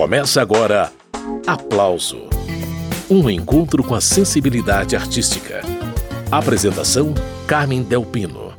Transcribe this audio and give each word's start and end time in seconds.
Começa 0.00 0.40
agora 0.40 0.90
Aplauso 1.46 2.22
um 3.10 3.28
encontro 3.28 3.84
com 3.84 3.94
a 3.94 4.00
sensibilidade 4.00 4.96
artística. 4.96 5.60
Apresentação: 6.32 7.12
Carmen 7.46 7.82
Delpino. 7.82 8.54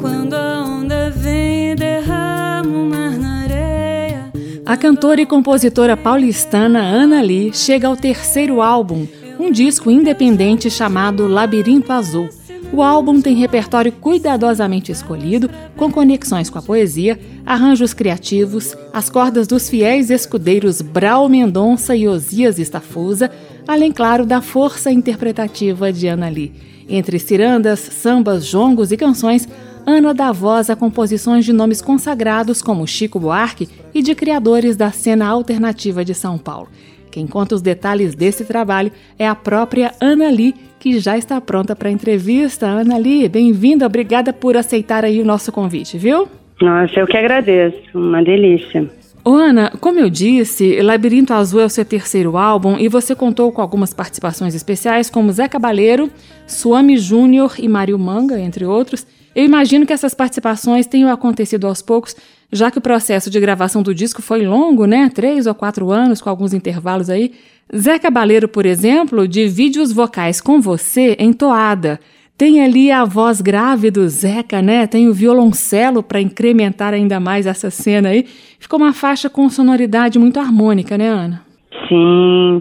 Quando 0.00 0.32
a 0.32 0.64
onda 0.64 1.10
vem 1.10 1.76
derrama 1.76 2.70
o 2.70 2.86
mar 2.86 3.10
na 3.10 3.42
areia. 3.42 4.32
A 4.64 4.78
cantora 4.78 5.20
e 5.20 5.26
compositora 5.26 5.94
paulistana 5.94 6.80
Ana 6.80 7.20
Lee 7.20 7.52
chega 7.52 7.86
ao 7.86 7.94
terceiro 7.94 8.62
álbum, 8.62 9.06
um 9.38 9.52
disco 9.52 9.90
independente 9.90 10.70
chamado 10.70 11.28
Labirinto 11.28 11.92
Azul 11.92 12.30
o 12.74 12.82
álbum 12.82 13.20
tem 13.20 13.36
repertório 13.36 13.92
cuidadosamente 13.92 14.90
escolhido, 14.90 15.48
com 15.76 15.92
conexões 15.92 16.50
com 16.50 16.58
a 16.58 16.62
poesia, 16.62 17.20
arranjos 17.46 17.94
criativos, 17.94 18.76
as 18.92 19.08
cordas 19.08 19.46
dos 19.46 19.68
fiéis 19.68 20.10
escudeiros 20.10 20.80
Brau 20.80 21.28
Mendonça 21.28 21.94
e 21.94 22.08
Osias 22.08 22.58
Estafusa, 22.58 23.30
além, 23.68 23.92
claro, 23.92 24.26
da 24.26 24.40
força 24.40 24.90
interpretativa 24.90 25.92
de 25.92 26.08
Ana 26.08 26.28
Lee. 26.28 26.52
Entre 26.88 27.20
cirandas, 27.20 27.78
sambas, 27.78 28.44
jongos 28.44 28.90
e 28.90 28.96
canções, 28.96 29.48
Ana 29.86 30.12
dá 30.12 30.32
voz 30.32 30.68
a 30.68 30.74
composições 30.74 31.44
de 31.44 31.52
nomes 31.52 31.80
consagrados 31.80 32.60
como 32.60 32.86
Chico 32.88 33.20
Buarque 33.20 33.68
e 33.94 34.02
de 34.02 34.16
criadores 34.16 34.76
da 34.76 34.90
cena 34.90 35.26
alternativa 35.26 36.04
de 36.04 36.12
São 36.14 36.38
Paulo. 36.38 36.68
Quem 37.14 37.28
conta 37.28 37.54
os 37.54 37.62
detalhes 37.62 38.12
desse 38.12 38.44
trabalho 38.44 38.90
é 39.16 39.24
a 39.24 39.36
própria 39.36 39.92
Ana 40.00 40.28
Lee, 40.28 40.52
que 40.80 40.98
já 40.98 41.16
está 41.16 41.40
pronta 41.40 41.76
para 41.76 41.88
a 41.88 41.92
entrevista. 41.92 42.66
Ana 42.66 42.96
Lee, 42.96 43.28
bem-vinda, 43.28 43.86
obrigada 43.86 44.32
por 44.32 44.56
aceitar 44.56 45.04
aí 45.04 45.20
o 45.20 45.24
nosso 45.24 45.52
convite, 45.52 45.96
viu? 45.96 46.26
Nossa, 46.60 46.98
eu 46.98 47.06
que 47.06 47.16
agradeço, 47.16 47.78
uma 47.94 48.20
delícia. 48.20 48.90
Ô 49.24 49.30
Ana, 49.30 49.70
como 49.80 50.00
eu 50.00 50.10
disse, 50.10 50.82
Labirinto 50.82 51.32
Azul 51.32 51.60
é 51.60 51.66
o 51.66 51.70
seu 51.70 51.84
terceiro 51.84 52.36
álbum 52.36 52.76
e 52.80 52.88
você 52.88 53.14
contou 53.14 53.52
com 53.52 53.62
algumas 53.62 53.94
participações 53.94 54.52
especiais 54.52 55.08
como 55.08 55.30
Zé 55.30 55.46
Cabaleiro, 55.46 56.10
Suami 56.48 56.98
Júnior 56.98 57.54
e 57.60 57.68
Mário 57.68 57.96
Manga, 57.96 58.40
entre 58.40 58.64
outros. 58.64 59.06
Eu 59.34 59.44
imagino 59.44 59.86
que 59.86 59.92
essas 59.92 60.14
participações 60.14 60.86
tenham 60.86 61.10
acontecido 61.10 61.66
aos 61.66 61.82
poucos, 61.82 62.14
já 62.52 62.70
que 62.70 62.78
o 62.78 62.82
processo 62.82 63.30
de 63.30 63.40
gravação 63.40 63.82
do 63.82 63.94
disco 63.94 64.22
foi 64.22 64.46
longo, 64.46 64.86
né? 64.86 65.10
Três 65.12 65.46
ou 65.46 65.54
quatro 65.54 65.90
anos, 65.90 66.20
com 66.20 66.30
alguns 66.30 66.54
intervalos 66.54 67.10
aí. 67.10 67.32
Zé 67.74 67.98
Cabaleiro, 67.98 68.48
por 68.48 68.64
exemplo, 68.66 69.26
divide 69.26 69.80
os 69.80 69.92
vocais 69.92 70.40
com 70.40 70.60
você 70.60 71.16
em 71.18 71.32
toada. 71.32 71.98
Tem 72.36 72.64
ali 72.64 72.90
a 72.90 73.04
voz 73.04 73.40
grave 73.40 73.92
do 73.92 74.08
Zeca, 74.08 74.60
né? 74.60 74.88
Tem 74.88 75.08
o 75.08 75.14
violoncelo 75.14 76.02
para 76.02 76.20
incrementar 76.20 76.92
ainda 76.92 77.20
mais 77.20 77.46
essa 77.46 77.70
cena 77.70 78.08
aí. 78.08 78.24
Ficou 78.58 78.80
uma 78.80 78.92
faixa 78.92 79.30
com 79.30 79.48
sonoridade 79.48 80.18
muito 80.18 80.40
harmônica, 80.40 80.98
né, 80.98 81.08
Ana? 81.08 81.42
Sim, 81.88 82.60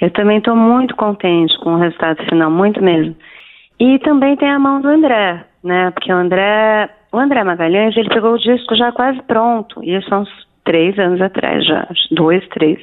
eu 0.00 0.10
também 0.10 0.38
estou 0.38 0.54
muito 0.54 0.94
contente 0.96 1.58
com 1.60 1.74
o 1.74 1.78
resultado 1.78 2.22
final, 2.28 2.50
muito 2.50 2.82
mesmo. 2.82 3.16
E 3.80 3.98
também 4.00 4.36
tem 4.36 4.50
a 4.50 4.58
mão 4.58 4.80
do 4.82 4.88
André, 4.88 5.44
né? 5.64 5.90
Porque 5.90 6.12
o 6.12 6.16
André, 6.16 6.90
o 7.10 7.18
André 7.18 7.42
Magalhães, 7.42 7.96
ele 7.96 8.10
pegou 8.10 8.34
o 8.34 8.38
disco 8.38 8.76
já 8.76 8.92
quase 8.92 9.20
pronto. 9.22 9.82
E 9.82 9.96
isso 9.96 10.08
são 10.08 10.22
uns 10.22 10.46
três 10.64 10.98
anos 10.98 11.20
atrás 11.20 11.66
já, 11.66 11.88
dois, 12.12 12.46
três. 12.48 12.78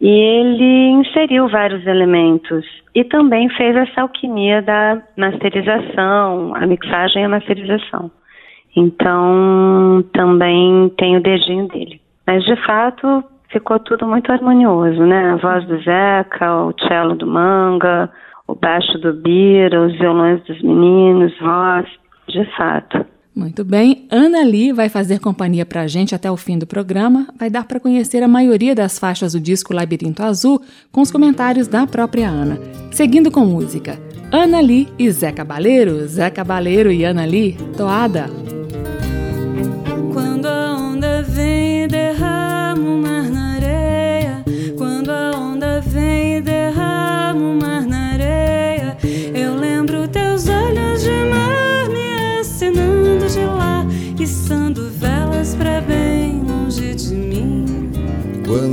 E 0.00 0.08
ele 0.08 0.90
inseriu 0.90 1.48
vários 1.48 1.86
elementos 1.86 2.66
e 2.94 3.02
também 3.04 3.48
fez 3.50 3.74
essa 3.76 4.02
alquimia 4.02 4.60
da 4.60 5.00
masterização, 5.16 6.54
a 6.54 6.66
mixagem 6.66 7.22
e 7.22 7.24
a 7.24 7.28
masterização. 7.28 8.10
Então, 8.76 10.04
também 10.12 10.92
tem 10.98 11.16
o 11.16 11.22
dedinho 11.22 11.66
dele. 11.68 11.98
Mas, 12.26 12.44
de 12.44 12.56
fato, 12.66 13.24
ficou 13.50 13.78
tudo 13.78 14.06
muito 14.06 14.30
harmonioso, 14.30 15.02
né? 15.06 15.30
A 15.30 15.36
voz 15.36 15.66
do 15.66 15.78
Zeca, 15.78 16.54
o 16.56 16.74
cello 16.86 17.14
do 17.14 17.26
Manga, 17.26 18.10
o 18.46 18.54
baixo 18.54 18.98
do 18.98 19.14
Bira, 19.14 19.80
os 19.80 19.98
violões 19.98 20.42
dos 20.44 20.60
meninos, 20.60 21.32
voz, 21.38 21.86
de 22.28 22.44
fato. 22.56 23.04
Muito 23.34 23.62
bem, 23.66 24.06
Ana 24.10 24.42
Lee 24.42 24.72
vai 24.72 24.88
fazer 24.88 25.20
companhia 25.20 25.66
para 25.66 25.82
a 25.82 25.86
gente 25.86 26.14
até 26.14 26.30
o 26.30 26.38
fim 26.38 26.58
do 26.58 26.66
programa. 26.66 27.28
Vai 27.38 27.50
dar 27.50 27.66
para 27.66 27.78
conhecer 27.78 28.22
a 28.22 28.28
maioria 28.28 28.74
das 28.74 28.98
faixas 28.98 29.34
do 29.34 29.40
disco 29.40 29.74
Labirinto 29.74 30.22
Azul 30.22 30.62
com 30.90 31.02
os 31.02 31.10
comentários 31.10 31.68
da 31.68 31.86
própria 31.86 32.30
Ana. 32.30 32.58
Seguindo 32.90 33.30
com 33.30 33.44
música, 33.44 34.00
Ana 34.32 34.60
Lee 34.60 34.88
e 34.98 35.10
Zé 35.10 35.32
Cabaleiro, 35.32 36.08
Zé 36.08 36.30
Cabaleiro 36.30 36.90
e 36.90 37.04
Ana 37.04 37.26
Lee, 37.26 37.58
Toada. 37.76 38.30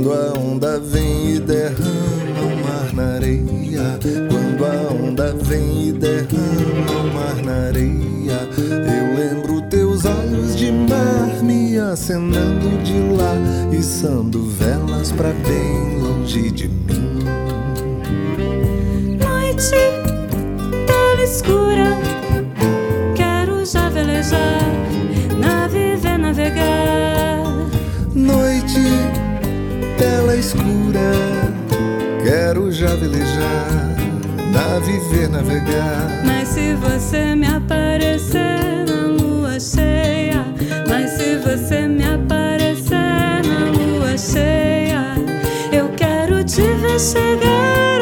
Quando 0.04 0.12
a 0.12 0.38
onda 0.38 0.78
vem 0.80 1.36
e 1.36 1.40
derrama 1.40 2.42
o 2.42 2.56
mar 2.62 2.92
na 2.92 3.14
areia. 3.14 3.98
Quando 4.28 4.66
a 4.66 4.92
onda 4.92 5.34
vem 5.40 5.88
e 5.88 5.92
derrama 5.92 6.92
o 7.00 7.14
mar 7.14 7.36
na 7.42 7.68
areia. 7.68 8.46
Eu 8.58 9.16
lembro 9.16 9.62
teus 9.62 10.04
olhos 10.04 10.54
de 10.56 10.70
mar 10.70 11.42
me 11.42 11.78
acenando 11.78 12.82
de 12.82 13.00
lá, 13.16 13.34
içando 13.72 14.44
velas 14.44 15.10
pra 15.10 15.30
bem 15.30 15.98
longe 15.98 16.50
de 16.50 16.68
mim. 16.68 17.24
Noite, 19.18 19.70
tela 20.86 21.22
escura. 21.22 21.96
Quero 23.16 23.64
já 23.64 23.88
velejar, 23.88 24.70
naviver, 25.38 26.18
navegar. 26.18 27.42
Noite, 28.14 29.23
tela 30.04 30.36
escura. 30.36 31.12
Quero 32.22 32.70
já 32.70 32.94
velejar, 32.94 33.96
naviver, 34.52 35.30
navegar. 35.30 36.22
Mas 36.26 36.48
se 36.48 36.74
você 36.74 37.34
me 37.34 37.46
aparecer 37.46 38.84
na 38.86 39.06
lua 39.06 39.58
cheia, 39.58 40.44
mas 40.88 41.10
se 41.12 41.36
você 41.36 41.88
me 41.88 42.04
aparecer 42.04 43.42
na 43.48 43.70
lua 43.70 44.18
cheia, 44.18 45.16
eu 45.72 45.88
quero 45.96 46.44
te 46.44 46.62
ver 46.62 47.00
chegar 47.00 47.93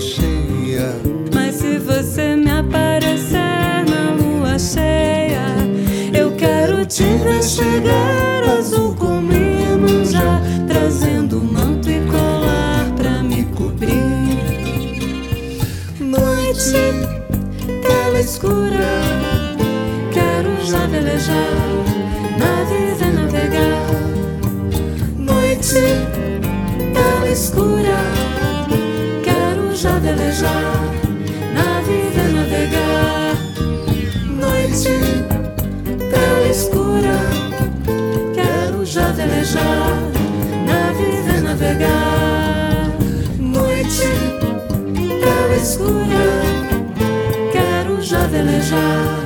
cheia, 0.00 0.94
Mas 1.34 1.56
se 1.56 1.78
você 1.78 2.34
me 2.36 2.50
aparecer 2.50 3.84
na 3.88 4.12
lua 4.12 4.58
cheia, 4.58 5.44
eu 6.12 6.32
quero 6.32 6.86
te 6.86 7.04
ver 7.04 7.42
chegar 7.42 8.42
azul 8.58 8.94
como 8.94 9.32
Iemanjá, 9.32 10.40
trazendo 10.66 11.42
manto 11.42 11.90
e 11.90 12.00
colar 12.06 12.90
pra 12.96 13.22
me 13.22 13.44
cobrir. 13.56 13.94
noite, 16.00 16.72
Tela 17.82 18.20
escura, 18.20 18.90
quero 20.12 20.64
já 20.64 20.86
velejar, 20.86 21.34
naviver, 22.38 23.12
navegar. 23.12 23.90
Noite, 25.16 25.99
Noite, 34.70 34.88
tela 36.10 36.48
escura, 36.48 37.18
quero 38.32 38.86
já 38.86 39.10
velejar, 39.10 39.98
naviver, 40.64 41.42
navegar. 41.42 42.88
Noite, 43.36 44.06
tela 44.94 45.56
escura, 45.56 46.24
quero 47.50 48.00
já 48.00 48.28
velejar, 48.28 49.18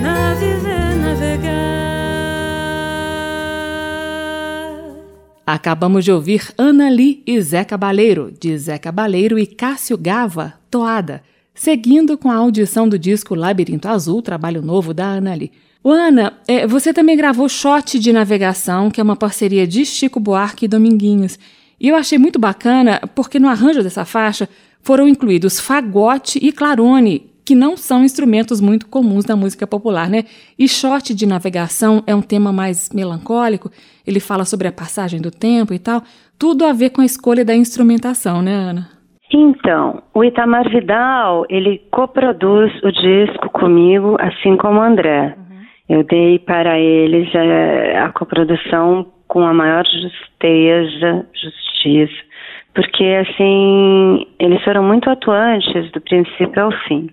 naviver, 0.00 0.94
navegar. 0.94 1.48
Acabamos 5.44 6.04
de 6.04 6.12
ouvir 6.12 6.52
Ana 6.56 6.88
Lee 6.88 7.24
e 7.26 7.40
Zé 7.42 7.64
Cabaleiro, 7.64 8.30
de 8.30 8.56
Zé 8.56 8.78
Cabaleiro 8.78 9.40
e 9.40 9.44
Cássio 9.44 9.98
Gava, 9.98 10.54
Toada, 10.70 11.24
seguindo 11.58 12.16
com 12.16 12.30
a 12.30 12.36
audição 12.36 12.88
do 12.88 12.96
disco 12.96 13.34
Labirinto 13.34 13.88
Azul, 13.88 14.22
trabalho 14.22 14.62
novo 14.62 14.94
da 14.94 15.04
Ana 15.04 15.34
Lee. 15.34 15.50
O 15.82 15.90
Ana, 15.90 16.32
é, 16.46 16.64
você 16.68 16.94
também 16.94 17.16
gravou 17.16 17.48
Shot 17.48 17.98
de 17.98 18.12
Navegação, 18.12 18.92
que 18.92 19.00
é 19.00 19.02
uma 19.02 19.16
parceria 19.16 19.66
de 19.66 19.84
Chico 19.84 20.20
Buarque 20.20 20.66
e 20.66 20.68
Dominguinhos. 20.68 21.36
E 21.80 21.88
eu 21.88 21.96
achei 21.96 22.16
muito 22.16 22.38
bacana 22.38 23.00
porque 23.12 23.40
no 23.40 23.48
arranjo 23.48 23.82
dessa 23.82 24.04
faixa 24.04 24.48
foram 24.82 25.08
incluídos 25.08 25.58
fagote 25.58 26.38
e 26.40 26.52
clarone, 26.52 27.28
que 27.44 27.56
não 27.56 27.76
são 27.76 28.04
instrumentos 28.04 28.60
muito 28.60 28.86
comuns 28.86 29.24
na 29.24 29.34
música 29.34 29.66
popular, 29.66 30.08
né? 30.08 30.26
E 30.56 30.68
short 30.68 31.12
de 31.12 31.26
navegação 31.26 32.04
é 32.06 32.14
um 32.14 32.22
tema 32.22 32.52
mais 32.52 32.88
melancólico, 32.90 33.68
ele 34.06 34.20
fala 34.20 34.44
sobre 34.44 34.68
a 34.68 34.72
passagem 34.72 35.20
do 35.20 35.32
tempo 35.32 35.74
e 35.74 35.78
tal, 35.80 36.04
tudo 36.38 36.64
a 36.64 36.72
ver 36.72 36.90
com 36.90 37.00
a 37.00 37.06
escolha 37.06 37.44
da 37.44 37.56
instrumentação, 37.56 38.42
né, 38.42 38.54
Ana? 38.54 38.97
Então, 39.32 40.02
o 40.14 40.24
Itamar 40.24 40.68
Vidal, 40.70 41.44
ele 41.50 41.82
coproduz 41.90 42.72
o 42.82 42.90
disco 42.90 43.50
comigo, 43.50 44.16
assim 44.18 44.56
como 44.56 44.80
o 44.80 44.82
André. 44.82 45.34
Uhum. 45.36 45.96
Eu 45.96 46.04
dei 46.04 46.38
para 46.38 46.78
eles 46.78 47.28
a, 47.34 48.06
a 48.06 48.12
coprodução 48.12 49.06
com 49.26 49.46
a 49.46 49.52
maior 49.52 49.84
justeza, 49.84 51.26
justiça, 51.34 52.24
porque 52.74 53.04
assim, 53.04 54.26
eles 54.38 54.62
foram 54.64 54.82
muito 54.82 55.10
atuantes 55.10 55.90
do 55.92 56.00
princípio 56.00 56.62
ao 56.62 56.72
fim. 56.86 57.10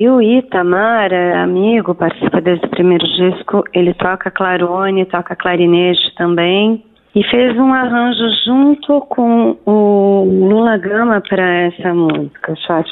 E 0.00 0.08
o 0.08 0.20
Itamar, 0.20 1.12
é 1.12 1.34
amigo, 1.36 1.94
participa 1.94 2.40
desde 2.40 2.66
o 2.66 2.70
primeiro 2.70 3.06
disco, 3.06 3.62
ele 3.72 3.94
toca 3.94 4.32
clarone, 4.32 5.06
toca 5.06 5.36
clarinete 5.36 6.12
também. 6.16 6.84
E 7.14 7.22
fez 7.24 7.56
um 7.58 7.72
arranjo 7.72 8.24
junto 8.46 9.00
com 9.02 9.56
o 9.66 10.24
Lula 10.24 10.78
Gama 10.78 11.20
para 11.28 11.46
essa 11.66 11.92
música, 11.92 12.54
Shot 12.56 12.88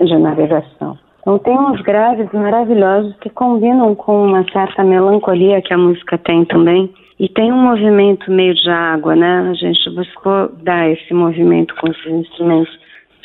de 0.00 0.16
Navegação. 0.16 0.96
Então 1.20 1.38
tem 1.40 1.58
uns 1.58 1.80
graves 1.82 2.30
maravilhosos 2.32 3.14
que 3.16 3.28
combinam 3.28 3.94
com 3.94 4.26
uma 4.26 4.44
certa 4.52 4.84
melancolia 4.84 5.60
que 5.60 5.74
a 5.74 5.78
música 5.78 6.16
tem 6.18 6.44
também. 6.44 6.88
E 7.18 7.28
tem 7.28 7.52
um 7.52 7.60
movimento 7.60 8.30
meio 8.30 8.54
de 8.54 8.70
água, 8.70 9.16
né? 9.16 9.48
A 9.50 9.54
gente 9.54 9.90
buscou 9.90 10.50
dar 10.62 10.88
esse 10.88 11.12
movimento 11.12 11.74
com 11.74 11.88
esses 11.88 12.06
instrumentos. 12.06 12.78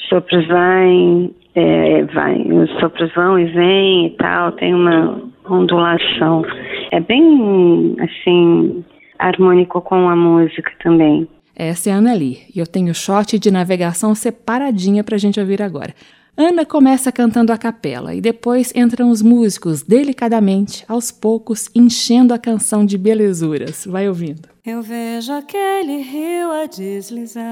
Sopros 0.10 0.48
vai 0.48 1.30
é, 1.56 2.04
vai, 2.06 2.42
os 2.42 2.70
sopros 2.80 3.14
vão 3.14 3.38
e 3.38 3.46
vêm 3.46 4.08
e 4.08 4.10
tal, 4.12 4.52
tem 4.54 4.74
uma 4.74 5.22
ondulação. 5.48 6.44
É 6.92 7.00
bem, 7.00 7.96
assim, 8.00 8.84
harmônico 9.28 9.82
com 9.82 10.10
a 10.10 10.16
música 10.16 10.72
também. 10.82 11.28
Essa 11.56 11.90
é 11.90 11.94
a 11.94 11.98
Ana 11.98 12.14
Lee, 12.14 12.42
e 12.54 12.60
eu 12.60 12.68
tenho 12.68 12.94
shot 12.94 13.38
de 13.38 13.52
navegação 13.52 14.16
separadinha 14.16 15.04
pra 15.04 15.18
gente 15.18 15.40
ouvir 15.40 15.62
agora. 15.62 15.94
Ana 16.36 16.66
começa 16.66 17.12
cantando 17.12 17.54
a 17.54 17.58
capela 17.60 18.16
e 18.16 18.20
depois 18.20 18.74
entram 18.76 19.12
os 19.12 19.22
músicos 19.22 19.84
delicadamente, 19.84 20.84
aos 20.88 21.12
poucos, 21.12 21.70
enchendo 21.76 22.34
a 22.34 22.40
canção 22.40 22.84
de 22.84 22.98
belezuras. 22.98 23.86
Vai 23.86 24.10
ouvindo. 24.10 24.50
Eu 24.66 24.82
vejo 24.82 25.32
aquele 25.32 26.02
rio 26.02 26.52
a 26.52 26.66
deslizar 26.66 27.44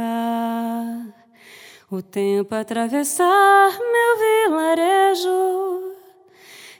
o 1.91 2.01
tempo 2.01 2.55
atravessar 2.55 3.69
meu 3.77 4.49
vilarejo 4.49 5.91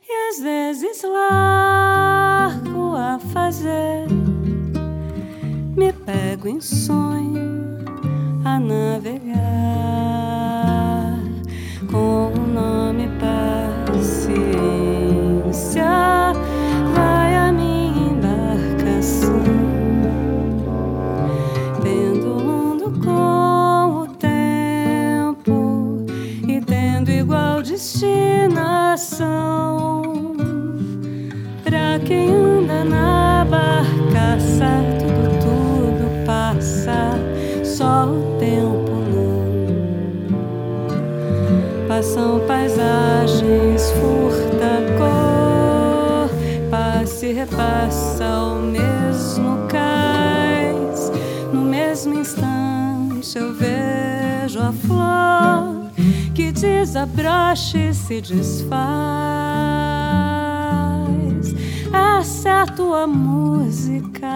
e 0.10 0.30
às 0.30 0.42
vezes 0.42 1.04
largo 1.04 2.96
a 2.96 3.20
fazer. 3.32 4.08
Me 5.75 5.94
pego 5.94 6.47
em 6.50 6.59
sonho 6.59 7.79
a 8.44 8.59
navegar 8.59 9.41
com 11.89 12.33
o 12.33 12.47
nome 12.47 13.07
paciência. 13.88 14.41
Passa 47.31 47.33
e 47.33 47.33
repassa 47.33 48.25
o 48.25 48.62
mesmo 48.62 49.68
cais. 49.68 51.12
No 51.54 51.62
mesmo 51.62 52.13
instante 52.13 53.38
eu 53.38 53.54
vejo 53.54 54.60
a 54.60 54.74
flor 54.74 55.92
que 56.33 56.51
desabrocha 56.51 57.78
e 57.78 57.94
se 57.94 58.22
desfaz. 58.22 58.81
Essa 62.19 62.50
é 62.50 62.54
a 62.54 62.66
tua 62.66 63.07
música, 63.07 64.28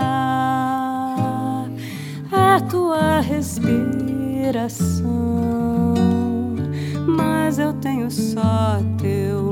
a 2.31 2.59
tua 2.69 3.19
respiração. 3.19 4.05
Mas 7.07 7.59
eu 7.59 7.73
tenho 7.73 8.09
só 8.09 8.79
teu 8.97 9.44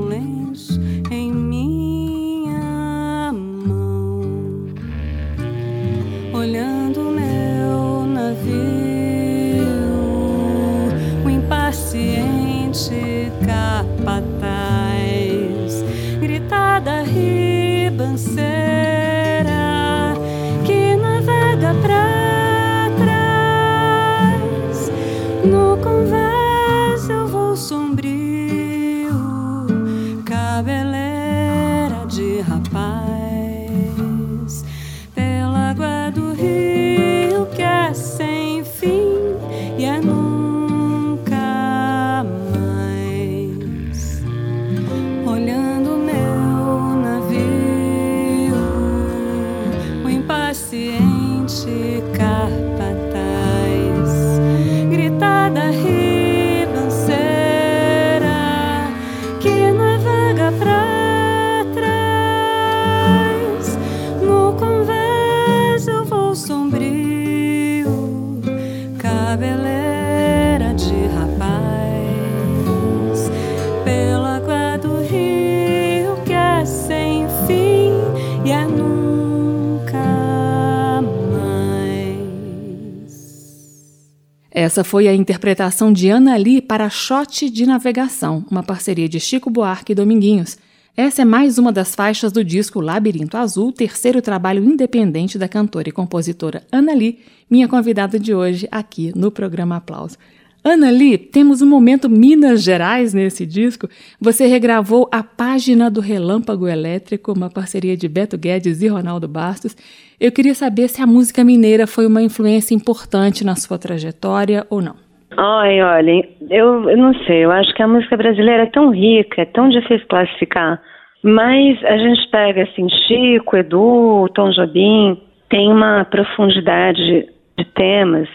Essa 84.74 84.82
foi 84.82 85.06
a 85.06 85.14
interpretação 85.14 85.92
de 85.92 86.08
Ana 86.10 86.34
Lee 86.34 86.60
para 86.60 86.90
Shot 86.90 87.48
de 87.48 87.64
Navegação, 87.64 88.44
uma 88.50 88.60
parceria 88.60 89.08
de 89.08 89.20
Chico 89.20 89.48
Buarque 89.48 89.92
e 89.92 89.94
Dominguinhos. 89.94 90.58
Essa 90.96 91.22
é 91.22 91.24
mais 91.24 91.58
uma 91.58 91.70
das 91.70 91.94
faixas 91.94 92.32
do 92.32 92.42
disco 92.42 92.80
Labirinto 92.80 93.36
Azul, 93.36 93.70
terceiro 93.70 94.20
trabalho 94.20 94.64
independente 94.64 95.38
da 95.38 95.46
cantora 95.46 95.88
e 95.88 95.92
compositora 95.92 96.64
Ana 96.72 96.92
Lee, 96.92 97.20
minha 97.48 97.68
convidada 97.68 98.18
de 98.18 98.34
hoje 98.34 98.66
aqui 98.68 99.12
no 99.14 99.30
programa 99.30 99.76
Aplauso. 99.76 100.18
Ana 100.66 100.90
Lee, 100.90 101.18
temos 101.18 101.60
um 101.60 101.68
momento 101.68 102.08
Minas 102.08 102.64
Gerais 102.64 103.12
nesse 103.12 103.44
disco. 103.44 103.86
Você 104.18 104.46
regravou 104.46 105.06
a 105.12 105.22
página 105.22 105.90
do 105.90 106.00
Relâmpago 106.00 106.66
Elétrico, 106.66 107.34
uma 107.34 107.50
parceria 107.50 107.94
de 107.94 108.08
Beto 108.08 108.38
Guedes 108.38 108.80
e 108.80 108.88
Ronaldo 108.88 109.28
Bastos. 109.28 109.76
Eu 110.18 110.32
queria 110.32 110.54
saber 110.54 110.88
se 110.88 111.02
a 111.02 111.06
música 111.06 111.44
mineira 111.44 111.86
foi 111.86 112.06
uma 112.06 112.22
influência 112.22 112.74
importante 112.74 113.44
na 113.44 113.56
sua 113.56 113.78
trajetória 113.78 114.66
ou 114.70 114.80
não. 114.80 114.96
Ai, 115.36 115.82
olha, 115.82 116.26
eu, 116.48 116.88
eu 116.88 116.96
não 116.96 117.12
sei, 117.24 117.44
eu 117.44 117.52
acho 117.52 117.74
que 117.74 117.82
a 117.82 117.88
música 117.88 118.16
brasileira 118.16 118.62
é 118.62 118.70
tão 118.70 118.88
rica, 118.90 119.42
é 119.42 119.44
tão 119.44 119.68
difícil 119.68 120.06
classificar, 120.08 120.80
mas 121.22 121.84
a 121.84 121.98
gente 121.98 122.26
pega 122.30 122.62
assim, 122.62 122.88
Chico, 122.88 123.54
Edu, 123.54 124.30
Tom 124.32 124.50
Jobim, 124.50 125.20
tem 125.50 125.70
uma 125.70 126.06
profundidade 126.06 127.28
de 127.58 127.64
temas 127.74 128.28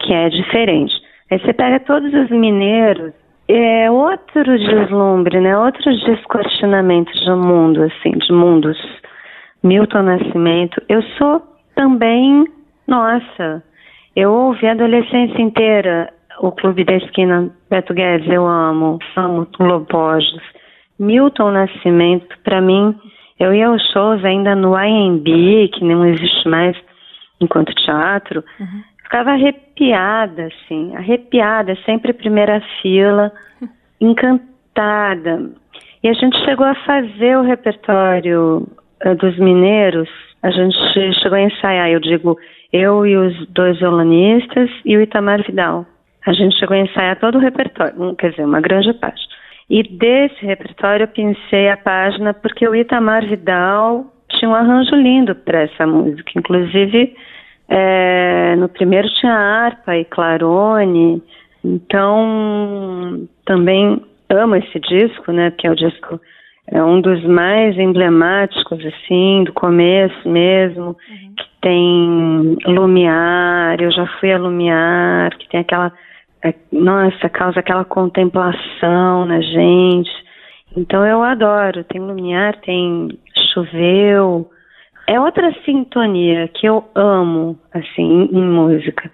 que 0.00 0.12
é 0.12 0.28
diferente. 0.30 0.99
Aí 1.30 1.38
você 1.38 1.52
pega 1.52 1.78
todos 1.80 2.12
os 2.12 2.30
mineiros, 2.30 3.12
é 3.48 3.90
outro 3.90 4.58
deslumbre, 4.58 5.40
né? 5.40 5.56
Outros 5.56 6.04
descortinamentos 6.04 7.18
de 7.20 7.30
mundo, 7.30 7.82
assim, 7.82 8.10
de 8.10 8.32
mundos. 8.32 8.78
Milton 9.62 10.02
Nascimento. 10.02 10.82
Eu 10.88 11.02
sou 11.18 11.42
também, 11.74 12.44
nossa, 12.86 13.62
eu 14.16 14.32
ouvi 14.32 14.66
a 14.66 14.72
adolescência 14.72 15.40
inteira 15.40 16.12
o 16.40 16.50
Clube 16.52 16.84
da 16.84 16.94
Esquina, 16.94 17.50
Beto 17.68 17.92
Guedes, 17.92 18.28
eu 18.28 18.46
amo, 18.46 18.98
amo 19.14 19.46
Lobojos. 19.58 20.42
Milton 20.98 21.50
Nascimento, 21.50 22.34
para 22.42 22.60
mim, 22.60 22.94
eu 23.38 23.54
ia 23.54 23.68
aos 23.68 23.82
shows 23.92 24.24
ainda 24.24 24.54
no 24.54 24.78
IMB, 24.78 25.68
que 25.68 25.84
não 25.84 26.04
existe 26.06 26.48
mais 26.48 26.76
enquanto 27.40 27.74
teatro, 27.74 28.42
uhum 28.58 28.89
ficava 29.10 29.32
arrepiada, 29.32 30.46
assim, 30.46 30.94
arrepiada, 30.94 31.76
sempre 31.84 32.12
primeira 32.12 32.62
fila, 32.80 33.32
encantada. 34.00 35.50
E 36.00 36.08
a 36.08 36.12
gente 36.12 36.38
chegou 36.44 36.64
a 36.64 36.76
fazer 36.76 37.36
o 37.36 37.42
repertório 37.42 38.68
uh, 39.04 39.14
dos 39.16 39.36
mineiros, 39.36 40.08
a 40.42 40.50
gente 40.52 40.76
chegou 41.20 41.36
a 41.36 41.42
ensaiar, 41.42 41.90
eu 41.90 41.98
digo, 41.98 42.38
eu 42.72 43.04
e 43.04 43.16
os 43.16 43.48
dois 43.48 43.78
violonistas 43.80 44.70
e 44.84 44.96
o 44.96 45.02
Itamar 45.02 45.42
Vidal. 45.44 45.84
A 46.24 46.32
gente 46.32 46.56
chegou 46.56 46.76
a 46.76 46.80
ensaiar 46.80 47.18
todo 47.18 47.36
o 47.36 47.40
repertório, 47.40 48.14
quer 48.14 48.30
dizer, 48.30 48.44
uma 48.44 48.60
grande 48.60 48.92
parte. 48.94 49.20
E 49.68 49.82
desse 49.82 50.46
repertório 50.46 51.04
eu 51.04 51.08
pensei 51.08 51.68
a 51.68 51.76
página 51.76 52.32
porque 52.32 52.66
o 52.66 52.76
Itamar 52.76 53.26
Vidal 53.26 54.06
tinha 54.30 54.50
um 54.50 54.54
arranjo 54.54 54.94
lindo 54.94 55.34
para 55.34 55.62
essa 55.62 55.86
música, 55.86 56.30
inclusive 56.36 57.14
é, 57.70 58.56
no 58.56 58.68
primeiro 58.68 59.08
tinha 59.14 59.32
harpa 59.32 59.96
e 59.96 60.04
clarone, 60.04 61.22
então 61.64 63.28
também 63.46 64.02
amo 64.28 64.56
esse 64.56 64.80
disco, 64.80 65.30
né? 65.30 65.50
Porque 65.50 65.68
é 65.68 65.70
o 65.70 65.76
disco 65.76 66.20
é 66.72 66.82
um 66.82 67.00
dos 67.00 67.24
mais 67.24 67.76
emblemáticos 67.78 68.78
assim 68.86 69.44
do 69.44 69.52
começo 69.52 70.28
mesmo, 70.28 70.96
uhum. 71.08 71.34
que 71.36 71.44
tem 71.60 72.56
Lumiar, 72.66 73.80
eu 73.80 73.90
já 73.90 74.06
fui 74.18 74.32
a 74.32 74.38
Lumiar, 74.38 75.36
que 75.36 75.48
tem 75.48 75.60
aquela 75.60 75.92
é, 76.42 76.54
nossa, 76.72 77.28
causa 77.28 77.60
aquela 77.60 77.84
contemplação 77.84 79.26
na 79.26 79.40
gente. 79.40 80.10
Então 80.76 81.04
eu 81.04 81.22
adoro, 81.22 81.84
tem 81.84 82.00
Lumiar, 82.00 82.56
tem 82.60 83.08
Choveu, 83.52 84.48
é 85.10 85.18
outra 85.18 85.52
sintonia 85.64 86.46
que 86.54 86.68
eu 86.68 86.84
amo, 86.94 87.58
assim, 87.74 88.28
em, 88.30 88.44
música. 88.44 89.10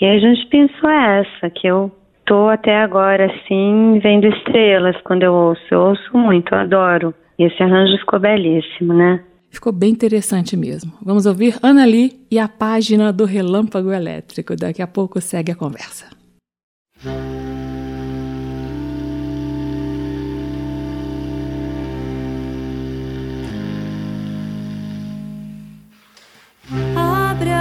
E 0.00 0.06
a 0.06 0.16
gente 0.16 0.46
pensou 0.46 0.88
essa, 0.88 1.50
que 1.50 1.66
eu 1.66 1.90
tô 2.24 2.48
até 2.48 2.76
agora, 2.80 3.26
assim, 3.26 3.98
vendo 4.00 4.28
estrelas 4.28 4.96
quando 5.02 5.24
eu 5.24 5.34
ouço. 5.34 5.62
Eu 5.68 5.80
ouço 5.80 6.16
muito, 6.16 6.54
eu 6.54 6.58
adoro. 6.60 7.14
E 7.36 7.42
esse 7.42 7.60
arranjo 7.60 7.98
ficou 7.98 8.20
belíssimo, 8.20 8.94
né? 8.94 9.24
Ficou 9.50 9.72
bem 9.72 9.90
interessante 9.90 10.56
mesmo. 10.56 10.92
Vamos 11.04 11.26
ouvir 11.26 11.56
Ana 11.60 11.84
Lee 11.84 12.12
e 12.30 12.38
a 12.38 12.46
página 12.46 13.12
do 13.12 13.24
Relâmpago 13.24 13.90
Elétrico. 13.90 14.54
Daqui 14.54 14.80
a 14.80 14.86
pouco 14.86 15.20
segue 15.20 15.50
a 15.50 15.56
conversa. 15.56 16.06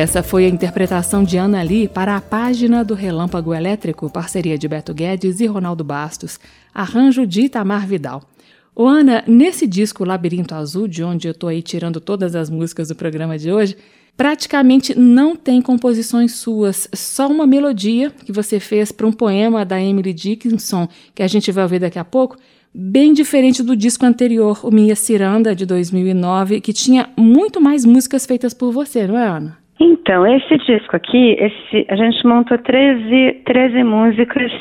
Essa 0.00 0.22
foi 0.22 0.46
a 0.46 0.48
interpretação 0.48 1.22
de 1.22 1.36
Ana 1.36 1.60
Lee 1.60 1.86
para 1.86 2.16
a 2.16 2.22
página 2.22 2.82
do 2.82 2.94
Relâmpago 2.94 3.52
Elétrico, 3.52 4.08
parceria 4.08 4.56
de 4.56 4.66
Beto 4.66 4.94
Guedes 4.94 5.40
e 5.40 5.46
Ronaldo 5.46 5.84
Bastos, 5.84 6.40
arranjo 6.72 7.26
de 7.26 7.42
Itamar 7.42 7.86
Vidal. 7.86 8.22
Ô 8.74 8.86
Ana, 8.86 9.22
nesse 9.26 9.66
disco 9.66 10.02
Labirinto 10.02 10.54
Azul, 10.54 10.88
de 10.88 11.04
onde 11.04 11.28
eu 11.28 11.32
estou 11.32 11.50
aí 11.50 11.60
tirando 11.60 12.00
todas 12.00 12.34
as 12.34 12.48
músicas 12.48 12.88
do 12.88 12.94
programa 12.94 13.36
de 13.36 13.52
hoje, 13.52 13.76
praticamente 14.16 14.98
não 14.98 15.36
tem 15.36 15.60
composições 15.60 16.32
suas, 16.32 16.88
só 16.94 17.28
uma 17.28 17.46
melodia 17.46 18.10
que 18.10 18.32
você 18.32 18.58
fez 18.58 18.90
para 18.90 19.06
um 19.06 19.12
poema 19.12 19.66
da 19.66 19.78
Emily 19.78 20.14
Dickinson, 20.14 20.88
que 21.14 21.22
a 21.22 21.28
gente 21.28 21.52
vai 21.52 21.64
ouvir 21.64 21.78
daqui 21.78 21.98
a 21.98 22.04
pouco, 22.06 22.38
bem 22.72 23.12
diferente 23.12 23.62
do 23.62 23.76
disco 23.76 24.06
anterior, 24.06 24.60
o 24.62 24.70
Minha 24.70 24.96
Ciranda, 24.96 25.54
de 25.54 25.66
2009, 25.66 26.62
que 26.62 26.72
tinha 26.72 27.10
muito 27.18 27.60
mais 27.60 27.84
músicas 27.84 28.24
feitas 28.24 28.54
por 28.54 28.72
você, 28.72 29.06
não 29.06 29.18
é, 29.18 29.28
Ana? 29.28 29.60
Então, 29.80 30.26
esse 30.26 30.58
disco 30.58 30.94
aqui, 30.94 31.36
esse, 31.38 31.86
a 31.88 31.96
gente 31.96 32.26
montou 32.26 32.58
13, 32.58 33.42
13 33.46 33.82
músicas 33.82 34.52